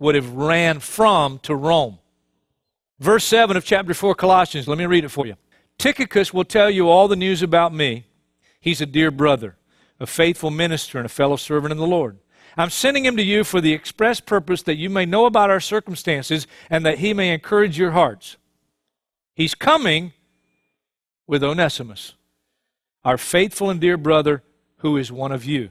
would 0.00 0.16
have 0.16 0.32
ran 0.32 0.80
from 0.80 1.38
to 1.44 1.54
Rome. 1.54 2.00
Verse 2.98 3.24
7 3.24 3.56
of 3.56 3.64
chapter 3.64 3.94
4 3.94 4.14
Colossians, 4.14 4.66
let 4.66 4.78
me 4.78 4.86
read 4.86 5.04
it 5.04 5.10
for 5.10 5.26
you. 5.26 5.34
Tychicus 5.78 6.32
will 6.32 6.44
tell 6.44 6.70
you 6.70 6.88
all 6.88 7.08
the 7.08 7.16
news 7.16 7.42
about 7.42 7.74
me. 7.74 8.06
He's 8.60 8.80
a 8.80 8.86
dear 8.86 9.10
brother, 9.10 9.56
a 10.00 10.06
faithful 10.06 10.50
minister, 10.50 10.98
and 10.98 11.04
a 11.04 11.10
fellow 11.10 11.36
servant 11.36 11.72
in 11.72 11.78
the 11.78 11.86
Lord. 11.86 12.18
I'm 12.56 12.70
sending 12.70 13.04
him 13.04 13.16
to 13.18 13.22
you 13.22 13.44
for 13.44 13.60
the 13.60 13.74
express 13.74 14.18
purpose 14.18 14.62
that 14.62 14.76
you 14.76 14.88
may 14.88 15.04
know 15.04 15.26
about 15.26 15.50
our 15.50 15.60
circumstances 15.60 16.46
and 16.70 16.86
that 16.86 16.98
he 16.98 17.12
may 17.12 17.32
encourage 17.32 17.78
your 17.78 17.90
hearts. 17.90 18.38
He's 19.34 19.54
coming 19.54 20.14
with 21.26 21.44
Onesimus, 21.44 22.14
our 23.04 23.18
faithful 23.18 23.68
and 23.68 23.78
dear 23.78 23.98
brother 23.98 24.42
who 24.78 24.96
is 24.96 25.12
one 25.12 25.32
of 25.32 25.44
you, 25.44 25.70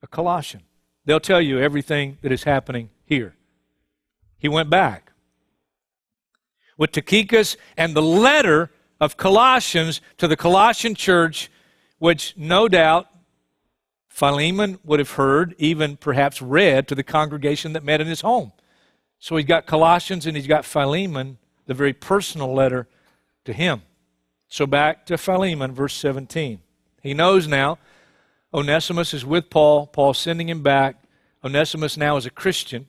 a 0.00 0.06
Colossian. 0.06 0.62
They'll 1.04 1.18
tell 1.18 1.40
you 1.40 1.58
everything 1.58 2.18
that 2.22 2.30
is 2.30 2.44
happening 2.44 2.90
here. 3.04 3.34
He 4.38 4.48
went 4.48 4.70
back 4.70 5.11
with 6.76 6.92
Tychicus 6.92 7.56
and 7.76 7.94
the 7.94 8.02
letter 8.02 8.70
of 9.00 9.16
Colossians 9.16 10.00
to 10.18 10.28
the 10.28 10.36
Colossian 10.36 10.94
church, 10.94 11.50
which 11.98 12.34
no 12.36 12.68
doubt 12.68 13.08
Philemon 14.08 14.78
would 14.84 14.98
have 14.98 15.12
heard, 15.12 15.54
even 15.58 15.96
perhaps 15.96 16.42
read 16.42 16.86
to 16.88 16.94
the 16.94 17.02
congregation 17.02 17.72
that 17.72 17.82
met 17.82 18.00
in 18.00 18.06
his 18.06 18.20
home. 18.20 18.52
So 19.18 19.36
he's 19.36 19.46
got 19.46 19.66
Colossians 19.66 20.26
and 20.26 20.36
he's 20.36 20.46
got 20.46 20.64
Philemon, 20.64 21.38
the 21.66 21.74
very 21.74 21.92
personal 21.92 22.52
letter 22.52 22.88
to 23.44 23.52
him. 23.52 23.82
So 24.48 24.66
back 24.66 25.06
to 25.06 25.16
Philemon, 25.16 25.72
verse 25.72 25.94
17. 25.94 26.60
He 27.02 27.14
knows 27.14 27.48
now 27.48 27.78
Onesimus 28.52 29.14
is 29.14 29.24
with 29.24 29.48
Paul. 29.48 29.86
Paul's 29.86 30.18
sending 30.18 30.48
him 30.48 30.62
back. 30.62 30.96
Onesimus 31.42 31.96
now 31.96 32.16
is 32.16 32.26
a 32.26 32.30
Christian. 32.30 32.86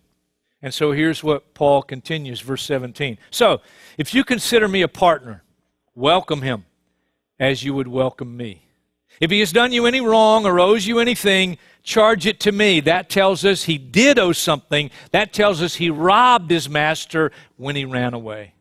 And 0.64 0.74
so 0.74 0.94
here's 0.94 1.22
what 1.24 1.54
Paul 1.54 1.84
continues, 1.84 2.40
verse 2.40 2.64
17. 2.64 3.18
So, 3.30 3.60
if 3.98 4.14
you 4.14 4.24
consider 4.24 4.70
me 4.70 4.82
a 4.82 4.88
partner, 4.88 5.44
welcome 5.94 6.42
him 6.42 6.66
as 7.38 7.64
you 7.64 7.74
would 7.74 7.90
welcome 7.90 8.38
me. 8.38 8.66
If 9.20 9.30
he 9.30 9.42
has 9.42 9.52
done 9.52 9.74
you 9.74 9.86
any 9.86 10.00
wrong 10.00 10.46
or 10.46 10.62
owes 10.62 10.88
you 10.88 11.00
anything, 11.00 11.58
charge 11.84 12.26
it 12.26 12.40
to 12.42 12.54
me. 12.54 12.80
That 12.80 13.10
tells 13.10 13.44
us 13.44 13.64
he 13.64 13.78
did 13.78 14.18
owe 14.18 14.32
something. 14.32 14.90
That 15.12 15.34
tells 15.34 15.62
us 15.62 15.76
he 15.76 15.90
robbed 15.90 16.50
his 16.50 16.70
master 16.70 17.34
when 17.58 17.76
he 17.76 17.84
ran 17.84 18.14
away. 18.14 18.54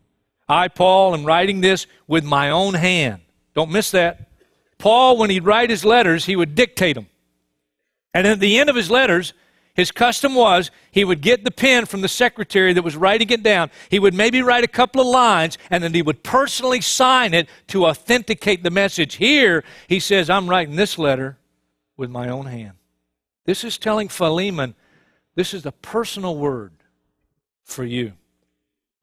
I, 0.48 0.66
Paul, 0.68 1.14
am 1.14 1.24
writing 1.24 1.60
this 1.60 1.86
with 2.08 2.24
my 2.24 2.50
own 2.50 2.74
hand. 2.74 3.22
Don't 3.54 3.70
miss 3.70 3.92
that. 3.92 4.28
Paul, 4.76 5.16
when 5.16 5.30
he'd 5.30 5.44
write 5.44 5.70
his 5.70 5.84
letters, 5.84 6.26
he 6.26 6.34
would 6.34 6.56
dictate 6.56 6.96
them. 6.96 7.06
And 8.12 8.26
at 8.26 8.40
the 8.40 8.58
end 8.58 8.68
of 8.68 8.76
his 8.76 8.90
letters, 8.90 9.32
his 9.74 9.90
custom 9.90 10.34
was 10.34 10.70
he 10.90 11.04
would 11.04 11.22
get 11.22 11.44
the 11.44 11.50
pen 11.50 11.86
from 11.86 12.02
the 12.02 12.08
secretary 12.08 12.74
that 12.74 12.82
was 12.82 12.96
writing 12.96 13.30
it 13.30 13.42
down. 13.42 13.70
He 13.88 13.98
would 13.98 14.12
maybe 14.12 14.42
write 14.42 14.64
a 14.64 14.68
couple 14.68 15.00
of 15.00 15.06
lines 15.06 15.56
and 15.70 15.82
then 15.82 15.94
he 15.94 16.02
would 16.02 16.22
personally 16.22 16.82
sign 16.82 17.32
it 17.32 17.48
to 17.68 17.86
authenticate 17.86 18.62
the 18.62 18.70
message. 18.70 19.14
Here, 19.14 19.64
he 19.88 19.98
says, 19.98 20.28
I'm 20.28 20.48
writing 20.48 20.76
this 20.76 20.98
letter 20.98 21.38
with 21.96 22.10
my 22.10 22.28
own 22.28 22.46
hand. 22.46 22.72
This 23.46 23.64
is 23.64 23.78
telling 23.78 24.08
Philemon, 24.08 24.74
this 25.34 25.54
is 25.54 25.62
the 25.62 25.72
personal 25.72 26.36
word 26.36 26.72
for 27.64 27.84
you. 27.84 28.12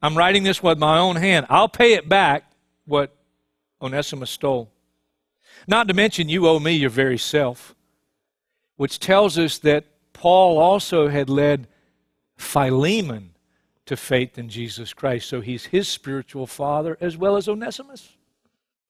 I'm 0.00 0.16
writing 0.16 0.44
this 0.44 0.62
with 0.62 0.78
my 0.78 0.98
own 0.98 1.16
hand. 1.16 1.46
I'll 1.50 1.68
pay 1.68 1.94
it 1.94 2.08
back 2.08 2.52
what 2.86 3.16
Onesimus 3.82 4.30
stole. 4.30 4.70
Not 5.66 5.88
to 5.88 5.94
mention, 5.94 6.28
you 6.28 6.46
owe 6.46 6.60
me 6.60 6.72
your 6.72 6.90
very 6.90 7.18
self, 7.18 7.74
which 8.76 9.00
tells 9.00 9.36
us 9.36 9.58
that 9.58 9.84
Paul 10.20 10.58
also 10.58 11.08
had 11.08 11.30
led 11.30 11.66
Philemon 12.36 13.30
to 13.86 13.96
faith 13.96 14.36
in 14.36 14.50
Jesus 14.50 14.92
Christ. 14.92 15.26
So 15.26 15.40
he's 15.40 15.64
his 15.64 15.88
spiritual 15.88 16.46
father 16.46 16.98
as 17.00 17.16
well 17.16 17.38
as 17.38 17.48
Onesimus. 17.48 18.06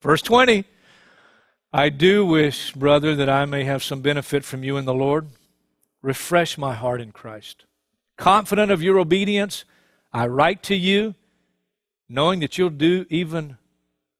Verse 0.01 0.21
20 0.21 0.65
I 1.71 1.87
do 1.87 2.25
wish, 2.25 2.73
brother, 2.73 3.15
that 3.15 3.29
I 3.29 3.45
may 3.45 3.63
have 3.63 3.81
some 3.81 4.01
benefit 4.01 4.43
from 4.43 4.65
you 4.65 4.75
in 4.75 4.83
the 4.83 4.93
Lord. 4.93 5.27
Refresh 6.01 6.57
my 6.57 6.73
heart 6.73 6.99
in 6.99 7.13
Christ. 7.13 7.63
Confident 8.17 8.69
of 8.69 8.83
your 8.83 8.99
obedience, 8.99 9.63
I 10.11 10.27
write 10.27 10.61
to 10.63 10.75
you, 10.75 11.15
knowing 12.09 12.41
that 12.41 12.57
you'll 12.57 12.71
do 12.71 13.05
even 13.09 13.57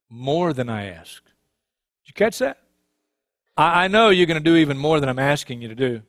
more 0.09 0.53
than 0.53 0.69
I 0.69 0.85
ask. 0.85 1.21
Did 1.25 2.07
you 2.07 2.13
catch 2.13 2.39
that? 2.39 2.59
I, 3.57 3.89
know 3.89 4.11
you're 4.11 4.27
going 4.27 4.41
to 4.41 4.49
do 4.49 4.55
even 4.55 4.77
more 4.77 5.01
than 5.01 5.09
I'm 5.09 5.19
asking 5.19 5.61
you 5.61 5.67
to 5.67 5.75
do. 5.75 6.03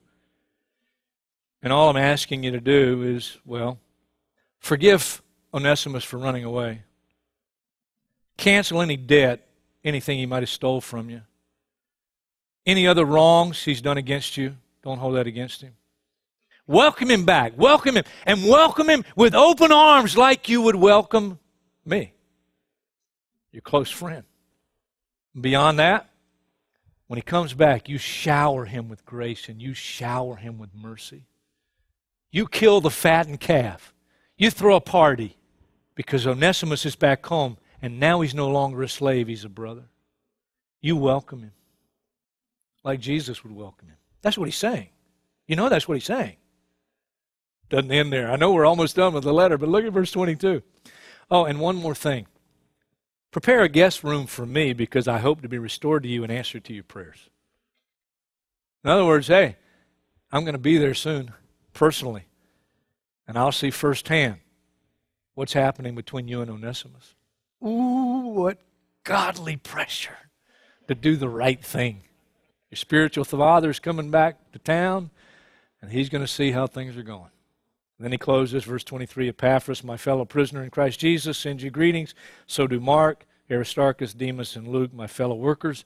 And 1.63 1.73
all 1.73 1.89
I'm 1.89 1.97
asking 1.97 2.43
you 2.43 2.51
to 2.51 2.61
do 2.61 3.03
is, 3.03 3.39
well, 3.45 3.79
forgive 4.59 5.23
Onesimus 5.55 6.05
for 6.05 6.19
running 6.19 6.45
away. 6.45 6.83
Cancel 8.37 8.83
any 8.83 8.97
debt, 8.97 9.47
anything 9.85 10.19
he 10.19 10.27
might 10.27 10.43
have 10.43 10.49
stole 10.49 10.81
from 10.81 11.09
you. 11.09 11.23
Any 12.67 12.87
other 12.87 13.05
wrongs 13.05 13.63
he's 13.63 13.83
done 13.83 13.99
against 13.99 14.37
you, 14.37 14.57
don't 14.83 14.99
hold 14.99 15.17
that 15.17 15.27
against 15.27 15.61
him. 15.61 15.75
Welcome 16.67 17.11
him 17.11 17.25
back. 17.25 17.53
Welcome 17.57 17.97
him. 17.97 18.05
And 18.25 18.45
welcome 18.45 18.89
him 18.89 19.05
with 19.17 19.35
open 19.35 19.73
arms 19.73 20.17
like 20.17 20.49
you 20.49 20.63
would 20.63 20.77
welcome 20.77 21.39
me, 21.85 22.13
your 23.51 23.63
close 23.63 23.91
friend. 23.91 24.25
Beyond 25.39 25.79
that, 25.79 26.09
when 27.07 27.19
he 27.19 27.23
comes 27.23 27.53
back, 27.53 27.89
you 27.89 27.99
shower 27.99 28.65
him 28.65 28.89
with 28.89 29.05
grace 29.05 29.49
and 29.49 29.61
you 29.61 29.75
shower 29.75 30.37
him 30.37 30.59
with 30.59 30.71
mercy. 30.75 31.27
You 32.33 32.49
kill 32.49 32.81
the 32.81 32.91
fattened 32.91 33.41
calf. 33.41 33.95
You 34.39 34.51
throw 34.51 34.75
a 34.75 34.81
party 34.81 35.37
because 35.95 36.27
Onesimus 36.27 36.87
is 36.87 36.97
back 36.97 37.25
home 37.27 37.59
and 37.83 38.01
now 38.01 38.23
he's 38.23 38.35
no 38.35 38.49
longer 38.49 38.83
a 38.83 38.89
slave, 38.89 39.29
he's 39.29 39.45
a 39.45 39.51
brother. 39.51 39.85
You 40.81 40.97
welcome 40.97 41.43
him 41.43 41.53
like 42.83 43.01
Jesus 43.01 43.45
would 43.45 43.55
welcome 43.55 43.89
him. 43.89 43.99
That's 44.23 44.39
what 44.39 44.49
he's 44.49 44.57
saying. 44.57 44.89
You 45.47 45.57
know 45.57 45.69
that's 45.69 45.87
what 45.87 45.95
he's 45.95 46.05
saying. 46.05 46.37
Doesn't 47.69 47.93
end 47.93 48.13
there. 48.13 48.31
I 48.31 48.37
know 48.37 48.53
we're 48.53 48.67
almost 48.67 48.97
done 48.97 49.13
with 49.13 49.25
the 49.25 49.33
letter, 49.33 49.59
but 49.59 49.69
look 49.69 49.85
at 49.85 49.93
verse 49.93 50.11
22. 50.11 50.63
Oh, 51.31 51.45
and 51.45 51.61
one 51.61 51.77
more 51.77 51.95
thing. 51.95 52.27
Prepare 53.31 53.63
a 53.63 53.69
guest 53.69 54.03
room 54.03 54.27
for 54.27 54.47
me 54.47 54.73
because 54.73 55.07
I 55.07 55.19
hope 55.19 55.43
to 55.43 55.49
be 55.49 55.59
restored 55.59 56.03
to 56.03 56.09
you 56.09 56.23
and 56.23 56.33
answer 56.33 56.61
to 56.61 56.73
your 56.73 56.85
prayers. 56.85 57.31
In 58.85 58.91
other 58.91 59.07
words, 59.07 59.29
hey, 59.29 59.57
I'm 60.31 60.45
going 60.45 60.55
to 60.55 60.59
be 60.59 60.79
there 60.79 60.95
soon 60.95 61.33
personally, 61.73 62.27
and 63.27 63.39
I'll 63.39 63.53
see 63.53 63.71
firsthand 63.71 64.39
what's 65.35 65.53
happening 65.53 65.95
between 65.95 66.29
you 66.29 66.41
and 66.41 66.51
Onesimus. 66.51 67.15
Ooh, 67.65 68.33
what 68.35 68.59
godly 69.05 69.57
pressure 69.57 70.19
to 70.89 70.95
do 70.95 71.17
the 71.17 71.29
right 71.29 71.63
thing. 71.63 72.03
Your 72.71 72.77
spiritual 72.77 73.25
father's 73.25 73.79
coming 73.79 74.11
back 74.11 74.53
to 74.53 74.59
town, 74.59 75.11
and 75.81 75.93
he's 75.93 76.09
going 76.09 76.25
to 76.25 76.29
see 76.29 76.53
how 76.53 76.67
things 76.67 76.97
are 76.97 77.03
going. 77.03 77.31
And 77.99 78.05
then 78.05 78.13
he 78.13 78.19
closes, 78.19 78.65
verse 78.65 78.85
23 78.85 79.29
Epaphras, 79.29 79.85
my 79.85 79.97
fellow 79.97 80.25
prisoner 80.25 80.63
in 80.65 80.71
Christ 80.71 80.99
Jesus, 80.99 81.39
sends 81.39 81.63
you 81.63 81.71
greetings. 81.71 82.15
So 82.47 82.67
do 82.67 82.81
Mark, 82.81 83.27
Aristarchus, 83.51 84.15
Demas, 84.15 84.57
and 84.57 84.67
Luke, 84.67 84.93
my 84.93 85.07
fellow 85.07 85.35
workers. 85.35 85.85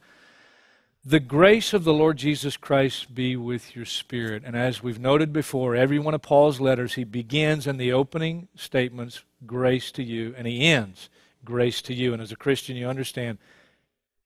The 1.08 1.20
grace 1.20 1.72
of 1.72 1.84
the 1.84 1.92
Lord 1.92 2.16
Jesus 2.16 2.56
Christ 2.56 3.14
be 3.14 3.36
with 3.36 3.76
your 3.76 3.84
spirit. 3.84 4.42
And 4.44 4.56
as 4.56 4.82
we've 4.82 4.98
noted 4.98 5.32
before, 5.32 5.76
every 5.76 6.00
one 6.00 6.14
of 6.14 6.22
Paul's 6.22 6.58
letters, 6.58 6.94
he 6.94 7.04
begins 7.04 7.68
in 7.68 7.76
the 7.76 7.92
opening 7.92 8.48
statements, 8.56 9.22
grace 9.46 9.92
to 9.92 10.02
you, 10.02 10.34
and 10.36 10.48
he 10.48 10.64
ends, 10.64 11.08
grace 11.44 11.80
to 11.82 11.94
you. 11.94 12.12
And 12.12 12.20
as 12.20 12.32
a 12.32 12.36
Christian, 12.36 12.75
you 12.75 12.88
understand 12.88 13.38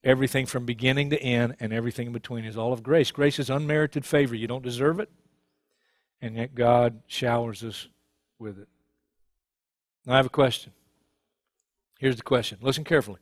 everything 0.02 0.46
from 0.46 0.64
beginning 0.64 1.10
to 1.10 1.20
end 1.20 1.54
and 1.60 1.70
everything 1.70 2.06
in 2.06 2.12
between 2.14 2.46
is 2.46 2.56
all 2.56 2.72
of 2.72 2.82
grace. 2.82 3.10
Grace 3.10 3.38
is 3.38 3.50
unmerited 3.50 4.06
favor. 4.06 4.34
You 4.34 4.46
don't 4.46 4.64
deserve 4.64 5.00
it, 5.00 5.10
and 6.22 6.34
yet 6.34 6.54
God 6.54 7.02
showers 7.06 7.62
us 7.62 7.88
with 8.38 8.58
it. 8.58 8.68
Now, 10.06 10.14
I 10.14 10.16
have 10.16 10.24
a 10.24 10.30
question. 10.30 10.72
Here's 11.98 12.16
the 12.16 12.22
question. 12.22 12.56
Listen 12.62 12.84
carefully. 12.84 13.20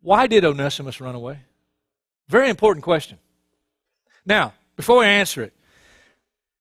Why 0.00 0.26
did 0.26 0.44
Onesimus 0.44 1.00
run 1.00 1.14
away? 1.14 1.38
Very 2.32 2.48
important 2.48 2.82
question. 2.82 3.18
Now, 4.24 4.54
before 4.74 5.04
I 5.04 5.08
answer 5.08 5.42
it, 5.42 5.52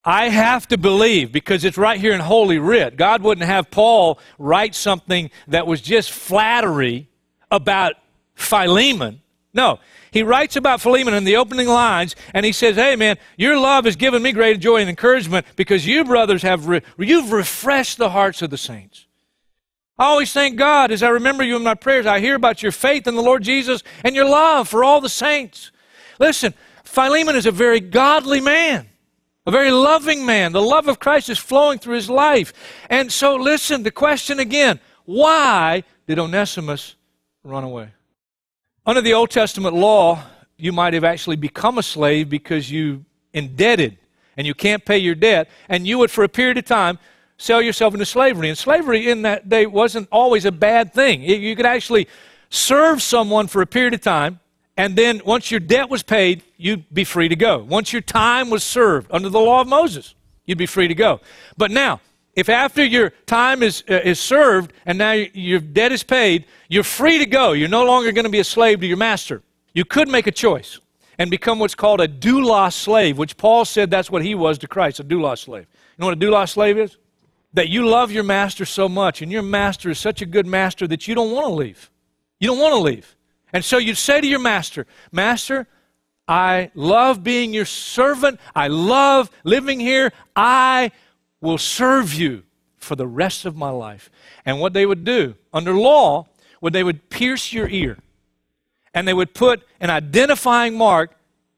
I 0.04 0.28
have 0.28 0.68
to 0.68 0.78
believe, 0.78 1.32
because 1.32 1.64
it's 1.64 1.78
right 1.78 1.98
here 1.98 2.12
in 2.12 2.20
Holy 2.20 2.58
Writ, 2.60 2.98
God 2.98 3.22
wouldn't 3.22 3.48
have 3.48 3.72
Paul 3.72 4.20
write 4.38 4.76
something 4.76 5.32
that 5.48 5.66
was 5.66 5.80
just 5.80 6.12
flattery 6.12 7.08
about 7.50 7.94
Philemon. 8.36 9.22
No, 9.54 9.80
he 10.12 10.24
writes 10.24 10.58
about 10.58 10.82
Philemon 10.82 11.14
in 11.14 11.24
the 11.24 11.38
opening 11.38 11.70
lines, 11.70 12.18
and 12.34 12.46
he 12.46 12.52
says, 12.52 12.76
Hey, 12.76 12.98
man, 12.98 13.18
your 13.38 13.58
love 13.58 13.86
has 13.86 13.96
given 13.96 14.22
me 14.22 14.34
great 14.34 14.60
joy 14.60 14.82
and 14.82 14.90
encouragement 14.90 15.46
because 15.56 15.88
you, 15.88 16.04
brothers, 16.04 16.42
have 16.42 16.68
re- 16.68 16.82
you've 16.98 17.32
refreshed 17.32 17.98
the 17.98 18.10
hearts 18.10 18.42
of 18.42 18.50
the 18.50 18.58
saints. 18.58 19.06
I 20.02 20.06
always 20.06 20.34
thank 20.34 20.56
God 20.56 20.90
as 20.90 21.04
I 21.04 21.10
remember 21.10 21.44
you 21.44 21.56
in 21.56 21.62
my 21.62 21.76
prayers. 21.76 22.08
I 22.08 22.20
hear 22.20 22.34
about 22.34 22.64
your 22.64 22.72
faith 22.72 23.06
in 23.06 23.14
the 23.14 23.22
Lord 23.22 23.44
Jesus 23.44 23.84
and 24.04 24.16
your 24.16 24.26
love 24.26 24.68
for 24.68 24.84
all 24.84 25.00
the 25.00 25.08
saints. 25.08 25.72
Listen, 26.20 26.56
Philemon 26.84 27.36
is 27.36 27.46
a 27.46 27.52
very 27.52 27.80
godly 27.80 28.42
man, 28.42 28.90
a 29.46 29.52
very 29.52 29.70
loving 29.70 30.26
man. 30.26 30.54
The 30.54 30.62
love 30.62 30.88
of 30.88 30.98
Christ 30.98 31.30
is 31.30 31.38
flowing 31.38 31.78
through 31.78 31.98
his 31.98 32.10
life. 32.10 32.52
And 32.90 33.12
so, 33.12 33.36
listen, 33.36 33.84
the 33.84 33.92
question 33.92 34.40
again 34.40 34.80
why 35.06 35.84
did 36.08 36.18
Onesimus 36.18 36.96
run 37.44 37.64
away? 37.64 37.90
Under 38.88 39.02
the 39.02 39.14
Old 39.14 39.30
Testament 39.30 39.76
law, 39.76 40.24
you 40.58 40.72
might 40.72 40.96
have 40.96 41.04
actually 41.04 41.36
become 41.36 41.78
a 41.78 41.84
slave 41.84 42.28
because 42.28 42.72
you 42.72 43.06
indebted 43.34 44.00
and 44.36 44.48
you 44.48 44.56
can't 44.56 44.84
pay 44.84 44.98
your 44.98 45.14
debt, 45.14 45.50
and 45.70 45.86
you 45.86 45.98
would, 46.00 46.10
for 46.10 46.24
a 46.24 46.30
period 46.30 46.58
of 46.58 46.66
time, 46.66 46.98
sell 47.42 47.62
yourself 47.62 47.94
into 47.94 48.06
slavery. 48.06 48.50
And 48.50 48.58
slavery 48.58 49.10
in 49.10 49.24
that 49.24 49.50
day 49.50 49.66
wasn't 49.66 50.08
always 50.12 50.46
a 50.46 50.52
bad 50.52 50.94
thing. 50.94 51.24
You 51.24 51.56
could 51.56 51.66
actually 51.66 52.08
serve 52.50 53.02
someone 53.02 53.48
for 53.48 53.62
a 53.62 53.68
period 53.68 53.94
of 53.94 54.02
time, 54.02 54.40
and 54.78 54.96
then 54.96 55.22
once 55.26 55.50
your 55.50 55.60
debt 55.60 55.90
was 55.90 56.04
paid, 56.04 56.44
you'd 56.58 56.86
be 56.94 57.04
free 57.04 57.28
to 57.30 57.36
go. 57.36 57.60
Once 57.60 57.92
your 57.92 58.02
time 58.02 58.50
was 58.50 58.64
served 58.64 59.08
under 59.12 59.28
the 59.28 59.40
law 59.40 59.62
of 59.62 59.68
Moses, 59.68 60.14
you'd 60.46 60.58
be 60.58 60.66
free 60.68 60.88
to 60.88 60.94
go. 60.96 61.20
But 61.58 61.72
now, 61.72 62.00
if 62.36 62.48
after 62.48 62.84
your 62.84 63.10
time 63.26 63.64
is, 63.64 63.84
uh, 63.90 63.96
is 64.04 64.20
served 64.20 64.72
and 64.86 64.98
now 64.98 65.12
your 65.12 65.60
debt 65.60 65.92
is 65.92 66.04
paid, 66.04 66.46
you're 66.70 66.84
free 66.84 67.18
to 67.18 67.26
go. 67.26 67.52
You're 67.52 67.68
no 67.68 67.84
longer 67.84 68.12
going 68.12 68.26
to 68.26 68.32
be 68.32 68.40
a 68.40 68.44
slave 68.44 68.80
to 68.82 68.88
your 68.88 68.98
master. 68.98 69.42
You 69.74 69.84
could 69.84 70.08
make 70.08 70.28
a 70.28 70.32
choice 70.32 70.80
and 71.18 71.30
become 71.30 71.60
what's 71.60 71.76
called 71.76 72.02
a 72.02 72.08
doulos 72.08 72.74
slave, 72.74 73.18
which 73.18 73.36
Paul 73.36 73.66
said 73.66 73.90
that's 73.90 74.10
what 74.10 74.24
he 74.24 74.36
was 74.36 74.58
to 74.60 74.68
Christ, 74.68 75.00
a 75.00 75.04
doulos 75.04 75.40
slave. 75.40 75.68
You 75.72 76.02
know 76.02 76.06
what 76.08 76.18
a 76.18 76.20
doulos 76.20 76.50
slave 76.50 76.78
is? 76.78 76.98
That 77.54 77.70
you 77.70 77.88
love 77.88 78.12
your 78.12 78.24
master 78.24 78.66
so 78.66 78.88
much, 78.88 79.22
and 79.22 79.32
your 79.32 79.42
master 79.42 79.90
is 79.90 80.00
such 80.00 80.22
a 80.22 80.26
good 80.26 80.46
master 80.46 80.88
that 80.88 81.08
you 81.08 81.16
don't 81.16 81.32
want 81.32 81.48
to 81.48 81.54
leave. 81.54 81.90
You 82.40 82.48
don't 82.48 82.60
want 82.60 82.74
to 82.74 82.80
leave. 82.80 83.16
And 83.54 83.64
so 83.64 83.78
you'd 83.78 83.98
say 83.98 84.22
to 84.22 84.28
your 84.28 84.40
master, 84.40 84.88
Master, 85.12 85.68
I 86.28 86.72
love 86.76 87.24
being 87.24 87.54
your 87.54 87.66
servant. 87.66 88.40
I 88.56 88.68
love 88.68 89.30
living 89.44 89.80
here. 89.80 90.14
I 90.36 90.92
will 91.42 91.58
serve 91.58 92.14
you 92.14 92.44
for 92.78 92.96
the 92.96 93.08
rest 93.08 93.46
of 93.46 93.56
my 93.56 93.70
life. 93.70 94.10
And 94.46 94.60
what 94.60 94.74
they 94.74 94.86
would 94.86 95.04
do 95.04 95.36
under 95.54 95.74
law, 95.74 96.28
would 96.62 96.74
they 96.74 96.84
would 96.84 97.10
pierce 97.10 97.52
your 97.52 97.68
ear 97.68 97.98
and 98.94 99.08
they 99.08 99.14
would 99.14 99.34
put 99.34 99.64
an 99.80 99.90
identifying 99.90 100.78
mark 100.78 101.12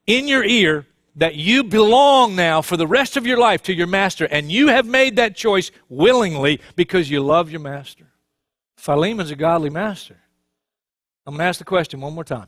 in 0.07 0.27
your 0.27 0.43
ear 0.43 0.85
that 1.15 1.35
you 1.35 1.63
belong 1.63 2.35
now 2.35 2.61
for 2.61 2.77
the 2.77 2.87
rest 2.87 3.17
of 3.17 3.25
your 3.25 3.37
life 3.37 3.63
to 3.63 3.73
your 3.73 3.87
master, 3.87 4.25
and 4.25 4.51
you 4.51 4.67
have 4.67 4.85
made 4.85 5.17
that 5.17 5.35
choice 5.35 5.71
willingly 5.89 6.59
because 6.75 7.09
you 7.09 7.21
love 7.21 7.51
your 7.51 7.59
master. 7.59 8.07
Philemon's 8.77 9.31
a 9.31 9.35
godly 9.35 9.69
master. 9.69 10.17
I'm 11.25 11.33
going 11.33 11.39
to 11.39 11.45
ask 11.45 11.59
the 11.59 11.65
question 11.65 12.01
one 12.01 12.13
more 12.13 12.23
time. 12.23 12.47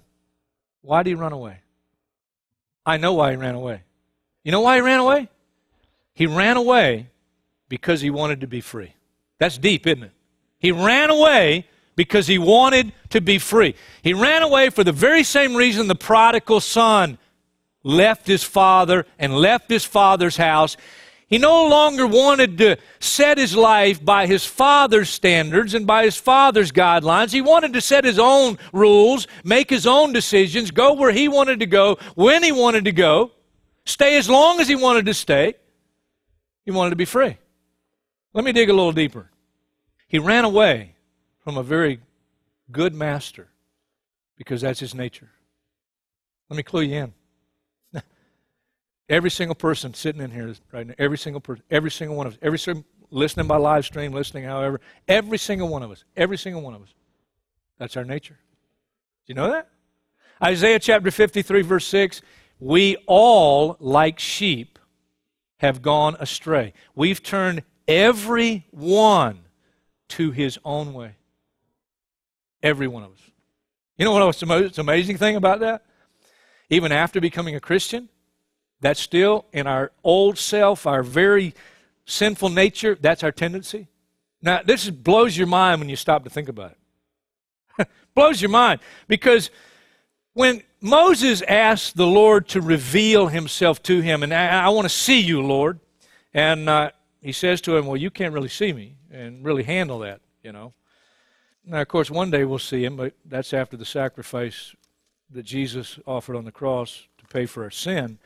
Why 0.81 1.03
did 1.03 1.11
he 1.11 1.15
run 1.15 1.31
away? 1.31 1.59
I 2.85 2.97
know 2.97 3.13
why 3.13 3.31
he 3.31 3.37
ran 3.37 3.55
away. 3.55 3.81
You 4.43 4.51
know 4.51 4.61
why 4.61 4.75
he 4.75 4.81
ran 4.81 4.99
away? 4.99 5.29
He 6.13 6.27
ran 6.27 6.57
away 6.57 7.09
because 7.69 8.01
he 8.01 8.09
wanted 8.09 8.41
to 8.41 8.47
be 8.47 8.61
free. 8.61 8.93
That's 9.39 9.57
deep, 9.57 9.87
isn't 9.87 10.03
it? 10.03 10.11
He 10.59 10.71
ran 10.71 11.09
away 11.09 11.67
because 11.95 12.27
he 12.27 12.37
wanted 12.37 12.93
to 13.09 13.21
be 13.21 13.39
free. 13.39 13.75
He 14.01 14.13
ran 14.13 14.43
away 14.43 14.69
for 14.69 14.83
the 14.83 14.91
very 14.91 15.23
same 15.23 15.55
reason 15.55 15.87
the 15.87 15.95
prodigal 15.95 16.59
son 16.59 17.17
left 17.85 18.27
his 18.27 18.43
father 18.43 19.05
and 19.17 19.37
left 19.37 19.69
his 19.69 19.85
father's 19.85 20.35
house. 20.35 20.75
He 21.27 21.37
no 21.37 21.67
longer 21.67 22.05
wanted 22.05 22.57
to 22.57 22.77
set 22.99 23.37
his 23.37 23.55
life 23.55 24.03
by 24.03 24.27
his 24.27 24.45
father's 24.45 25.09
standards 25.09 25.73
and 25.73 25.87
by 25.87 26.03
his 26.03 26.17
father's 26.17 26.71
guidelines. 26.71 27.31
He 27.31 27.41
wanted 27.41 27.73
to 27.73 27.81
set 27.81 28.03
his 28.03 28.19
own 28.19 28.57
rules, 28.73 29.27
make 29.43 29.69
his 29.69 29.87
own 29.87 30.13
decisions, 30.13 30.71
go 30.71 30.93
where 30.93 31.11
he 31.11 31.27
wanted 31.27 31.59
to 31.61 31.65
go, 31.65 31.97
when 32.15 32.43
he 32.43 32.51
wanted 32.51 32.85
to 32.85 32.91
go, 32.91 33.31
stay 33.85 34.17
as 34.17 34.29
long 34.29 34.59
as 34.59 34.67
he 34.67 34.75
wanted 34.75 35.05
to 35.05 35.13
stay. 35.13 35.53
He 36.65 36.71
wanted 36.71 36.91
to 36.91 36.95
be 36.95 37.05
free. 37.05 37.37
Let 38.33 38.43
me 38.43 38.51
dig 38.51 38.69
a 38.69 38.73
little 38.73 38.91
deeper. 38.91 39.29
He 40.07 40.19
ran 40.19 40.43
away 40.43 40.95
from 41.43 41.57
a 41.57 41.63
very 41.63 42.01
good 42.71 42.93
master 42.93 43.47
because 44.37 44.61
that's 44.61 44.79
his 44.79 44.95
nature. 44.95 45.29
Let 46.49 46.57
me 46.57 46.63
clue 46.63 46.81
you 46.81 46.95
in. 46.95 47.13
Every 49.07 49.29
single 49.29 49.55
person 49.55 49.93
sitting 49.93 50.21
in 50.21 50.31
here 50.31 50.53
right 50.71 50.87
now, 50.87 50.95
every 50.97 51.17
single 51.17 51.39
person, 51.39 51.63
every 51.69 51.91
single 51.91 52.17
one 52.17 52.25
of 52.25 52.33
us, 52.33 52.39
every 52.41 52.57
single, 52.57 52.83
listening 53.11 53.47
by 53.47 53.57
live 53.57 53.85
stream, 53.85 54.11
listening 54.11 54.45
however, 54.45 54.81
every 55.07 55.37
single 55.37 55.67
one 55.67 55.83
of 55.83 55.91
us, 55.91 56.03
every 56.17 56.37
single 56.37 56.61
one 56.61 56.73
of 56.73 56.81
us. 56.81 56.93
That's 57.77 57.95
our 57.97 58.03
nature. 58.03 58.37
Do 59.25 59.31
you 59.31 59.35
know 59.35 59.51
that? 59.51 59.69
Isaiah 60.41 60.79
chapter 60.79 61.11
53, 61.11 61.61
verse 61.61 61.85
6 61.87 62.21
We 62.59 62.97
all, 63.05 63.77
like 63.79 64.17
sheep, 64.19 64.79
have 65.57 65.81
gone 65.81 66.17
astray. 66.19 66.73
We've 66.95 67.21
turned 67.21 67.63
every 67.87 68.65
one 68.71 69.41
to 70.09 70.31
his 70.31 70.57
own 70.65 70.93
way. 70.93 71.15
Every 72.63 72.87
one 72.87 73.03
of 73.03 73.11
us. 73.11 73.19
You 73.97 74.05
know 74.05 74.11
what's 74.25 74.39
the 74.39 74.45
most 74.45 74.77
amazing 74.77 75.17
thing 75.17 75.35
about 75.35 75.59
that? 75.59 75.85
Even 76.69 76.91
after 76.91 77.21
becoming 77.21 77.55
a 77.55 77.59
Christian, 77.59 78.09
that's 78.81 78.99
still 78.99 79.45
in 79.51 79.67
our 79.67 79.91
old 80.03 80.37
self, 80.37 80.85
our 80.85 81.03
very 81.03 81.53
sinful 82.05 82.49
nature. 82.49 82.97
That's 82.99 83.23
our 83.23 83.31
tendency. 83.31 83.87
Now, 84.41 84.61
this 84.63 84.89
blows 84.89 85.37
your 85.37 85.47
mind 85.47 85.81
when 85.81 85.89
you 85.89 85.95
stop 85.95 86.23
to 86.23 86.29
think 86.29 86.49
about 86.49 86.75
it. 87.79 87.87
blows 88.15 88.41
your 88.41 88.51
mind 88.51 88.79
because 89.07 89.49
when 90.33 90.61
Moses 90.81 91.41
asked 91.41 91.97
the 91.97 92.05
Lord 92.05 92.47
to 92.49 92.61
reveal 92.61 93.27
himself 93.27 93.81
to 93.83 94.01
him, 94.01 94.21
and 94.21 94.33
I, 94.33 94.65
I 94.65 94.69
want 94.69 94.85
to 94.85 94.93
see 94.93 95.19
you, 95.19 95.41
Lord, 95.41 95.79
and 96.33 96.69
uh, 96.69 96.91
he 97.21 97.31
says 97.31 97.61
to 97.61 97.75
him, 97.75 97.87
Well, 97.87 97.97
you 97.97 98.11
can't 98.11 98.33
really 98.33 98.49
see 98.49 98.71
me 98.71 98.95
and 99.09 99.43
really 99.43 99.63
handle 99.63 99.99
that, 99.99 100.21
you 100.43 100.51
know. 100.51 100.73
Now, 101.65 101.81
of 101.81 101.87
course, 101.87 102.11
one 102.11 102.29
day 102.29 102.45
we'll 102.45 102.59
see 102.59 102.85
him, 102.85 102.95
but 102.95 103.13
that's 103.25 103.51
after 103.51 103.77
the 103.77 103.85
sacrifice 103.85 104.75
that 105.31 105.43
Jesus 105.43 105.97
offered 106.05 106.35
on 106.35 106.45
the 106.45 106.51
cross 106.51 107.07
to 107.17 107.25
pay 107.25 107.47
for 107.47 107.63
our 107.63 107.71
sin. 107.71 108.19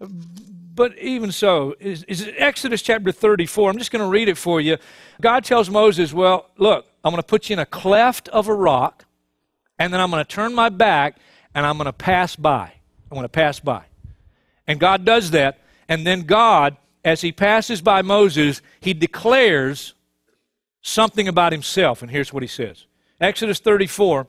But 0.00 0.96
even 0.98 1.32
so, 1.32 1.74
is, 1.80 2.04
is 2.04 2.30
Exodus 2.36 2.82
chapter 2.82 3.10
34. 3.10 3.70
I'm 3.70 3.78
just 3.78 3.90
going 3.90 4.04
to 4.04 4.10
read 4.10 4.28
it 4.28 4.38
for 4.38 4.60
you. 4.60 4.76
God 5.20 5.44
tells 5.44 5.68
Moses, 5.68 6.12
Well, 6.12 6.50
look, 6.56 6.86
I'm 7.02 7.10
going 7.10 7.22
to 7.22 7.26
put 7.26 7.48
you 7.48 7.54
in 7.54 7.58
a 7.58 7.66
cleft 7.66 8.28
of 8.28 8.48
a 8.48 8.54
rock, 8.54 9.04
and 9.78 9.92
then 9.92 10.00
I'm 10.00 10.10
going 10.10 10.24
to 10.24 10.28
turn 10.28 10.54
my 10.54 10.68
back, 10.68 11.18
and 11.54 11.66
I'm 11.66 11.76
going 11.78 11.86
to 11.86 11.92
pass 11.92 12.36
by. 12.36 12.72
I'm 13.10 13.14
going 13.14 13.24
to 13.24 13.28
pass 13.28 13.58
by. 13.58 13.84
And 14.66 14.78
God 14.78 15.04
does 15.04 15.32
that. 15.32 15.60
And 15.88 16.06
then 16.06 16.22
God, 16.22 16.76
as 17.04 17.22
he 17.22 17.32
passes 17.32 17.80
by 17.80 18.02
Moses, 18.02 18.60
he 18.80 18.92
declares 18.92 19.94
something 20.82 21.26
about 21.26 21.52
himself. 21.52 22.02
And 22.02 22.10
here's 22.10 22.32
what 22.32 22.42
he 22.42 22.48
says 22.48 22.86
Exodus 23.20 23.58
34, 23.58 24.26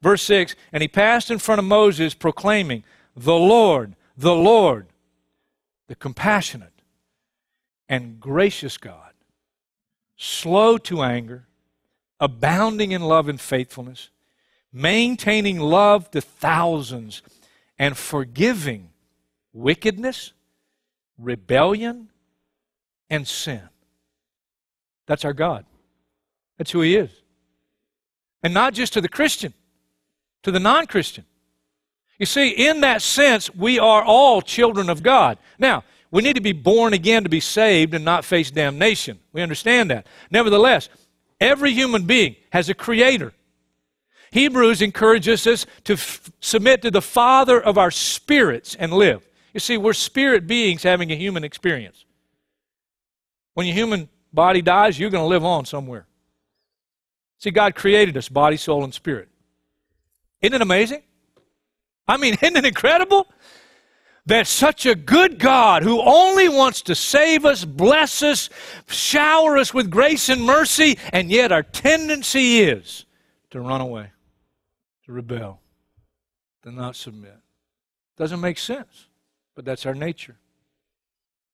verse 0.00 0.22
6 0.22 0.54
And 0.72 0.82
he 0.82 0.88
passed 0.88 1.30
in 1.30 1.38
front 1.38 1.58
of 1.58 1.64
Moses, 1.64 2.14
proclaiming, 2.14 2.84
The 3.14 3.34
Lord, 3.34 3.94
the 4.16 4.34
Lord, 4.34 4.86
the 5.88 5.94
compassionate 5.94 6.72
and 7.88 8.18
gracious 8.18 8.78
God, 8.78 9.12
slow 10.16 10.78
to 10.78 11.02
anger, 11.02 11.46
abounding 12.18 12.92
in 12.92 13.02
love 13.02 13.28
and 13.28 13.40
faithfulness, 13.40 14.10
maintaining 14.72 15.58
love 15.58 16.10
to 16.12 16.20
thousands, 16.20 17.22
and 17.78 17.96
forgiving 17.96 18.90
wickedness, 19.52 20.32
rebellion, 21.18 22.08
and 23.10 23.26
sin. 23.26 23.62
That's 25.06 25.24
our 25.24 25.32
God. 25.32 25.64
That's 26.58 26.70
who 26.70 26.80
He 26.80 26.96
is. 26.96 27.10
And 28.42 28.54
not 28.54 28.74
just 28.74 28.92
to 28.94 29.00
the 29.00 29.08
Christian, 29.08 29.52
to 30.42 30.50
the 30.50 30.60
non 30.60 30.86
Christian. 30.86 31.24
You 32.18 32.26
see, 32.26 32.50
in 32.50 32.80
that 32.80 33.02
sense, 33.02 33.54
we 33.54 33.78
are 33.78 34.02
all 34.02 34.40
children 34.40 34.88
of 34.88 35.02
God. 35.02 35.38
Now, 35.58 35.84
we 36.10 36.22
need 36.22 36.36
to 36.36 36.42
be 36.42 36.52
born 36.52 36.92
again 36.92 37.24
to 37.24 37.28
be 37.28 37.40
saved 37.40 37.92
and 37.94 38.04
not 38.04 38.24
face 38.24 38.50
damnation. 38.50 39.18
We 39.32 39.42
understand 39.42 39.90
that. 39.90 40.06
Nevertheless, 40.30 40.88
every 41.40 41.72
human 41.72 42.06
being 42.06 42.36
has 42.50 42.68
a 42.68 42.74
creator. 42.74 43.34
Hebrews 44.30 44.82
encourages 44.82 45.46
us 45.46 45.66
to 45.84 45.94
f- 45.94 46.30
submit 46.40 46.82
to 46.82 46.90
the 46.90 47.02
Father 47.02 47.60
of 47.60 47.78
our 47.78 47.90
spirits 47.90 48.74
and 48.74 48.92
live. 48.92 49.26
You 49.52 49.60
see, 49.60 49.76
we're 49.76 49.92
spirit 49.92 50.46
beings 50.46 50.82
having 50.82 51.10
a 51.10 51.16
human 51.16 51.44
experience. 51.44 52.04
When 53.54 53.66
your 53.66 53.74
human 53.74 54.08
body 54.32 54.62
dies, 54.62 54.98
you're 54.98 55.10
going 55.10 55.24
to 55.24 55.28
live 55.28 55.44
on 55.44 55.64
somewhere. 55.64 56.06
See, 57.38 57.50
God 57.50 57.74
created 57.74 58.16
us 58.16 58.28
body, 58.28 58.56
soul, 58.56 58.84
and 58.84 58.92
spirit. 58.92 59.28
Isn't 60.40 60.54
it 60.54 60.62
amazing? 60.62 61.02
I 62.08 62.16
mean, 62.16 62.34
isn't 62.42 62.56
it 62.56 62.64
incredible? 62.64 63.26
That 64.26 64.48
such 64.48 64.86
a 64.86 64.96
good 64.96 65.38
God 65.38 65.84
who 65.84 66.00
only 66.02 66.48
wants 66.48 66.82
to 66.82 66.96
save 66.96 67.44
us, 67.44 67.64
bless 67.64 68.22
us, 68.24 68.50
shower 68.88 69.56
us 69.56 69.72
with 69.72 69.88
grace 69.88 70.28
and 70.28 70.42
mercy, 70.42 70.98
and 71.12 71.30
yet 71.30 71.52
our 71.52 71.62
tendency 71.62 72.60
is 72.60 73.04
to 73.50 73.60
run 73.60 73.80
away, 73.80 74.10
to 75.04 75.12
rebel, 75.12 75.60
to 76.64 76.72
not 76.72 76.96
submit. 76.96 77.38
Doesn't 78.16 78.40
make 78.40 78.58
sense, 78.58 79.06
but 79.54 79.64
that's 79.64 79.86
our 79.86 79.94
nature. 79.94 80.36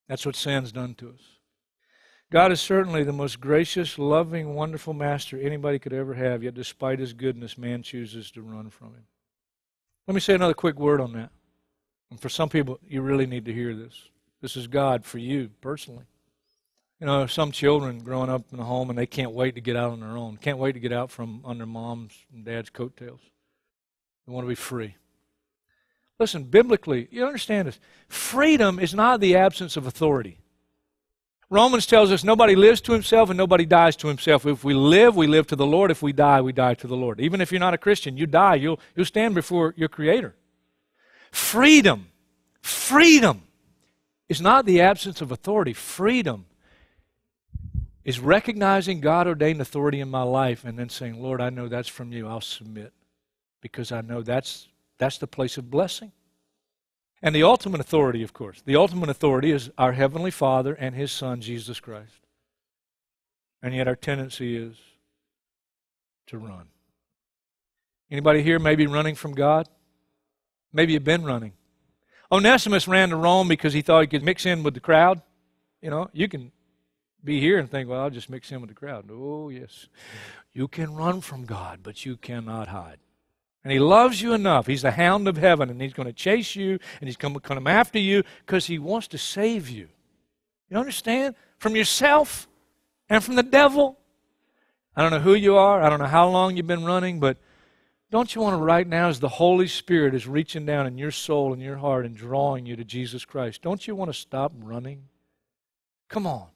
That's 0.09 0.25
what 0.25 0.37
sin's 0.37 0.73
done 0.73 0.95
to 0.95 1.11
us. 1.11 1.21
God 2.31 2.51
is 2.51 2.61
certainly 2.63 3.05
the 3.05 3.13
most 3.13 3.41
gracious, 3.41 3.99
loving, 3.99 4.55
wonderful 4.55 4.95
master 4.95 5.39
anybody 5.39 5.79
could 5.79 5.93
ever 5.93 6.15
have, 6.15 6.43
yet 6.43 6.55
despite 6.55 6.99
his 6.99 7.13
goodness, 7.13 7.59
man 7.59 7.83
chooses 7.83 8.31
to 8.31 8.41
run 8.41 8.71
from 8.71 8.95
him. 8.95 9.05
Let 10.07 10.15
me 10.15 10.21
say 10.21 10.35
another 10.35 10.55
quick 10.55 10.79
word 10.79 11.01
on 11.01 11.13
that. 11.13 11.31
And 12.11 12.21
for 12.21 12.29
some 12.29 12.49
people, 12.49 12.79
you 12.87 13.03
really 13.03 13.27
need 13.27 13.45
to 13.47 13.53
hear 13.53 13.75
this. 13.75 14.09
This 14.41 14.57
is 14.57 14.67
God 14.67 15.05
for 15.05 15.19
you 15.19 15.51
personally. 15.61 16.05
You 17.01 17.07
know, 17.07 17.27
some 17.27 17.53
children 17.53 18.01
growing 18.01 18.31
up 18.31 18.45
in 18.53 18.59
a 18.61 18.65
home 18.65 18.91
and 18.91 18.99
they 18.99 19.07
can't 19.07 19.33
wait 19.33 19.55
to 19.55 19.61
get 19.61 19.77
out 19.77 19.93
on 19.93 20.01
their 20.01 20.17
own, 20.17 20.37
can't 20.37 20.59
wait 20.59 20.73
to 20.73 20.81
get 20.81 20.93
out 20.93 21.11
from 21.11 21.43
under 21.45 21.67
mom's 21.67 22.13
and 22.33 22.45
dad's 22.45 22.71
coattails. 22.71 23.21
They 24.27 24.33
want 24.33 24.45
to 24.45 24.49
be 24.49 24.55
free. 24.55 24.97
Listen, 26.19 26.45
biblically, 26.45 27.09
you 27.11 27.27
understand 27.27 27.67
this. 27.67 27.81
Freedom 28.09 28.79
is 28.79 28.95
not 28.95 29.21
the 29.21 29.37
absence 29.37 29.77
of 29.77 29.87
authority. 29.87 30.39
Romans 31.53 31.85
tells 31.85 32.11
us 32.11 32.25
nobody 32.25 32.57
lives 32.57 32.81
to 32.81 32.95
himself 32.95 33.29
and 33.29 33.37
nobody 33.37 33.67
dies 33.67 33.95
to 33.97 34.09
himself. 34.09 34.47
If 34.47 34.65
we 34.65 34.73
live, 34.73 35.17
we 35.17 35.27
live 35.27 35.47
to 35.49 35.57
the 35.57 35.67
Lord. 35.67 35.91
If 35.91 36.01
we 36.01 36.15
die, 36.15 36.41
we 36.41 36.51
die 36.55 36.73
to 36.73 36.87
the 36.87 36.97
Lord. 36.97 37.21
Even 37.21 37.43
if 37.43 37.53
you're 37.53 37.61
not 37.61 37.75
a 37.75 37.79
Christian, 37.79 38.17
you 38.17 38.27
die, 38.27 38.55
you'll, 38.55 38.81
you'll 38.97 39.05
stand 39.05 39.35
before 39.35 39.75
your 39.77 39.91
Creator. 39.91 40.35
Freedom, 41.31 42.07
freedom 42.63 43.43
is 44.31 44.41
not 44.41 44.65
the 44.65 44.81
absence 44.81 45.21
of 45.21 45.31
authority. 45.31 45.75
Freedom 45.75 46.47
is 48.03 48.19
recognizing 48.19 49.03
God 49.03 49.27
ordained 49.27 49.61
authority 49.61 50.01
in 50.01 50.11
my 50.11 50.23
life 50.23 50.65
and 50.65 50.79
then 50.79 50.89
saying, 50.89 51.23
Lord, 51.23 51.43
I 51.43 51.51
know 51.51 51.69
that's 51.69 51.87
from 51.87 52.13
you. 52.13 52.29
I'll 52.29 52.41
submit 52.41 52.95
because 53.61 53.93
I 53.93 54.01
know 54.01 54.23
that's, 54.23 54.69
that's 54.97 55.19
the 55.19 55.27
place 55.27 55.59
of 55.59 55.71
blessing. 55.71 56.13
And 57.23 57.35
the 57.35 57.45
ultimate 57.45 57.81
authority, 57.81 58.23
of 58.23 58.33
course, 58.33 58.63
the 58.65 58.75
ultimate 58.75 59.09
authority 59.09 59.53
is 59.53 59.71
our 59.79 59.93
Heavenly 59.93 60.33
Father 60.33 60.75
and 60.75 60.95
His 60.95 61.13
Son, 61.13 61.41
Jesus 61.41 61.79
Christ. 61.79 62.27
And 63.63 63.75
yet 63.75 63.87
our 63.87 63.95
tendency 63.95 64.57
is 64.57 64.77
to 66.27 66.39
run. 66.39 66.67
Anybody 68.11 68.43
here 68.43 68.59
maybe 68.59 68.87
running 68.87 69.15
from 69.15 69.35
God? 69.35 69.69
Maybe 70.73 70.95
you've 70.95 71.05
been 71.05 71.25
running. 71.25 71.53
Onesimus 72.31 72.89
ran 72.89 73.11
to 73.11 73.17
Rome 73.17 73.47
because 73.47 73.73
he 73.73 73.83
thought 73.83 74.01
he 74.01 74.07
could 74.07 74.25
mix 74.25 74.45
in 74.45 74.63
with 74.63 74.75
the 74.75 74.81
crowd. 74.81 75.23
You 75.81 75.91
know, 75.91 76.11
you 76.13 76.29
can 76.29 76.51
be 77.23 77.41
here 77.41 77.59
and 77.59 77.71
think, 77.71 77.89
well, 77.89 78.01
I'll 78.01 78.11
just 78.11 78.31
mix 78.31 78.51
in 78.51 78.61
with 78.61 78.69
the 78.69 78.75
crowd. 78.75 79.09
Oh, 79.13 79.49
yes. 79.49 79.87
You 80.53 80.67
can 80.67 80.95
run 80.95 81.21
from 81.21 81.45
God, 81.45 81.81
but 81.83 82.05
you 82.05 82.17
cannot 82.17 82.69
hide. 82.69 82.99
And 83.65 83.73
he 83.73 83.79
loves 83.79 84.21
you 84.21 84.33
enough. 84.33 84.67
He's 84.67 84.83
the 84.83 84.91
hound 84.91 85.29
of 85.29 85.37
heaven, 85.37 85.71
and 85.71 85.81
he's 85.81 85.93
going 85.93 86.09
to 86.09 86.13
chase 86.13 86.57
you, 86.57 86.79
and 87.01 87.09
he's 87.09 87.17
going 87.17 87.35
to 87.35 87.41
come 87.41 87.67
after 87.67 87.99
you 87.99 88.25
because 88.45 88.67
he 88.67 88.79
wants 88.79 89.07
to 89.09 89.19
save 89.19 89.69
you. 89.69 89.89
You 90.69 90.79
understand? 90.79 91.37
From 91.59 91.77
yourself 91.77 92.49
and 93.09 93.23
from 93.23 93.37
the 93.37 93.43
devil. 93.43 93.99
I 94.97 95.03
don't 95.03 95.13
know 95.13 95.21
who 95.21 95.35
you 95.35 95.57
are. 95.57 95.81
I 95.81 95.89
don't 95.89 96.01
know 96.01 96.07
how 96.07 96.29
long 96.29 96.57
you've 96.57 96.67
been 96.67 96.85
running, 96.85 97.21
but 97.21 97.39
don't 98.11 98.35
you 98.35 98.43
want 98.43 98.55
to 98.55 98.63
right 98.63 98.87
now, 98.87 99.09
as 99.09 99.21
the 99.21 99.29
Holy 99.29 99.69
Spirit 99.69 100.15
is 100.15 100.27
reaching 100.27 100.67
down 100.67 100.87
in 100.87 100.99
your 100.99 101.11
soul 101.11 101.53
and 101.53 101.63
your 101.63 101.77
heart 101.77 102.05
and 102.05 102.17
drawing 102.17 102.67
you 102.67 102.77
to 102.77 102.85
Jesus 102.85 103.25
Christ, 103.25 103.63
don't 103.63 103.87
you 103.87 103.95
want 103.95 104.11
to 104.11 104.19
stop 104.19 104.53
running? 104.59 105.05
Come 106.09 106.27
on. 106.27 106.49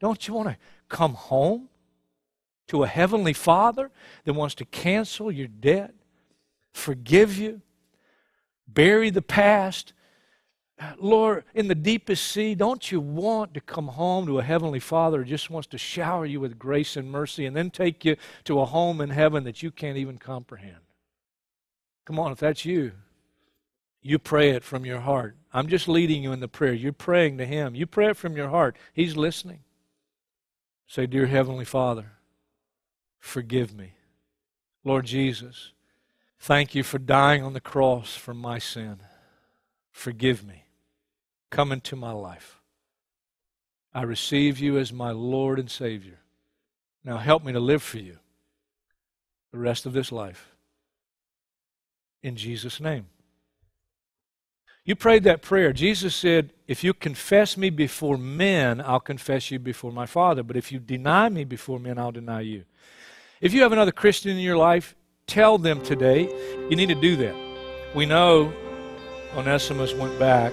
Don't 0.00 0.26
you 0.26 0.34
want 0.34 0.48
to 0.48 0.56
come 0.88 1.14
home 1.14 1.68
to 2.66 2.82
a 2.82 2.88
heavenly 2.88 3.32
Father 3.32 3.92
that 4.24 4.32
wants 4.32 4.56
to 4.56 4.64
cancel 4.64 5.30
your 5.30 5.46
debt? 5.46 5.94
Forgive 6.72 7.38
you, 7.38 7.60
bury 8.66 9.10
the 9.10 9.22
past. 9.22 9.92
Lord, 10.98 11.44
in 11.54 11.68
the 11.68 11.74
deepest 11.74 12.26
sea, 12.26 12.54
don't 12.54 12.90
you 12.90 13.00
want 13.00 13.54
to 13.54 13.60
come 13.60 13.88
home 13.88 14.26
to 14.26 14.38
a 14.38 14.42
heavenly 14.42 14.80
Father 14.80 15.18
who 15.18 15.24
just 15.24 15.50
wants 15.50 15.68
to 15.68 15.78
shower 15.78 16.26
you 16.26 16.40
with 16.40 16.58
grace 16.58 16.96
and 16.96 17.10
mercy 17.10 17.46
and 17.46 17.54
then 17.54 17.70
take 17.70 18.04
you 18.04 18.16
to 18.44 18.60
a 18.60 18.64
home 18.64 19.00
in 19.00 19.10
heaven 19.10 19.44
that 19.44 19.62
you 19.62 19.70
can't 19.70 19.96
even 19.96 20.18
comprehend? 20.18 20.78
Come 22.04 22.18
on, 22.18 22.32
if 22.32 22.38
that's 22.38 22.64
you, 22.64 22.92
you 24.00 24.18
pray 24.18 24.50
it 24.50 24.64
from 24.64 24.84
your 24.84 25.00
heart. 25.00 25.36
I'm 25.52 25.68
just 25.68 25.86
leading 25.86 26.22
you 26.22 26.32
in 26.32 26.40
the 26.40 26.48
prayer. 26.48 26.72
You're 26.72 26.92
praying 26.92 27.38
to 27.38 27.46
Him. 27.46 27.74
You 27.76 27.86
pray 27.86 28.08
it 28.08 28.16
from 28.16 28.36
your 28.36 28.48
heart. 28.48 28.76
He's 28.92 29.16
listening. 29.16 29.60
Say, 30.88 31.06
Dear 31.06 31.26
Heavenly 31.26 31.64
Father, 31.64 32.12
forgive 33.20 33.74
me. 33.74 33.92
Lord 34.84 35.06
Jesus, 35.06 35.72
Thank 36.42 36.74
you 36.74 36.82
for 36.82 36.98
dying 36.98 37.44
on 37.44 37.52
the 37.52 37.60
cross 37.60 38.16
for 38.16 38.34
my 38.34 38.58
sin. 38.58 38.96
Forgive 39.92 40.44
me. 40.44 40.64
Come 41.50 41.70
into 41.70 41.94
my 41.94 42.10
life. 42.10 42.60
I 43.94 44.02
receive 44.02 44.58
you 44.58 44.76
as 44.76 44.92
my 44.92 45.12
Lord 45.12 45.60
and 45.60 45.70
Savior. 45.70 46.18
Now 47.04 47.18
help 47.18 47.44
me 47.44 47.52
to 47.52 47.60
live 47.60 47.80
for 47.80 47.98
you 47.98 48.18
the 49.52 49.58
rest 49.58 49.86
of 49.86 49.92
this 49.92 50.10
life. 50.10 50.48
In 52.24 52.34
Jesus' 52.34 52.80
name. 52.80 53.06
You 54.84 54.96
prayed 54.96 55.22
that 55.22 55.42
prayer. 55.42 55.72
Jesus 55.72 56.12
said, 56.12 56.52
If 56.66 56.82
you 56.82 56.92
confess 56.92 57.56
me 57.56 57.70
before 57.70 58.18
men, 58.18 58.80
I'll 58.80 58.98
confess 58.98 59.52
you 59.52 59.60
before 59.60 59.92
my 59.92 60.06
Father. 60.06 60.42
But 60.42 60.56
if 60.56 60.72
you 60.72 60.80
deny 60.80 61.28
me 61.28 61.44
before 61.44 61.78
men, 61.78 61.98
I'll 61.98 62.10
deny 62.10 62.40
you. 62.40 62.64
If 63.40 63.54
you 63.54 63.62
have 63.62 63.70
another 63.70 63.92
Christian 63.92 64.32
in 64.32 64.38
your 64.38 64.56
life, 64.56 64.96
tell 65.26 65.58
them 65.58 65.82
today. 65.82 66.28
You 66.68 66.76
need 66.76 66.88
to 66.88 66.94
do 66.94 67.16
that. 67.16 67.34
We 67.94 68.06
know 68.06 68.52
Onesimus 69.34 69.94
went 69.94 70.18
back, 70.18 70.52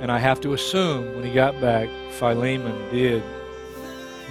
and 0.00 0.10
I 0.10 0.18
have 0.18 0.40
to 0.42 0.52
assume 0.52 1.14
when 1.14 1.24
he 1.24 1.32
got 1.32 1.60
back, 1.60 1.88
Philemon 2.12 2.90
did 2.90 3.22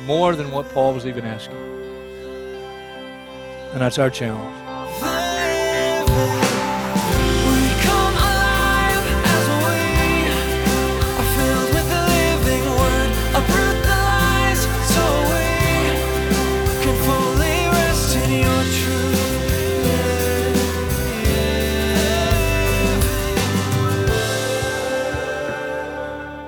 more 0.06 0.36
than 0.36 0.52
what 0.52 0.70
Paul 0.70 0.94
was 0.94 1.06
even 1.06 1.26
asking. 1.26 1.58
And 3.74 3.82
that's 3.82 3.98
our 3.98 4.10
challenge. 4.10 4.65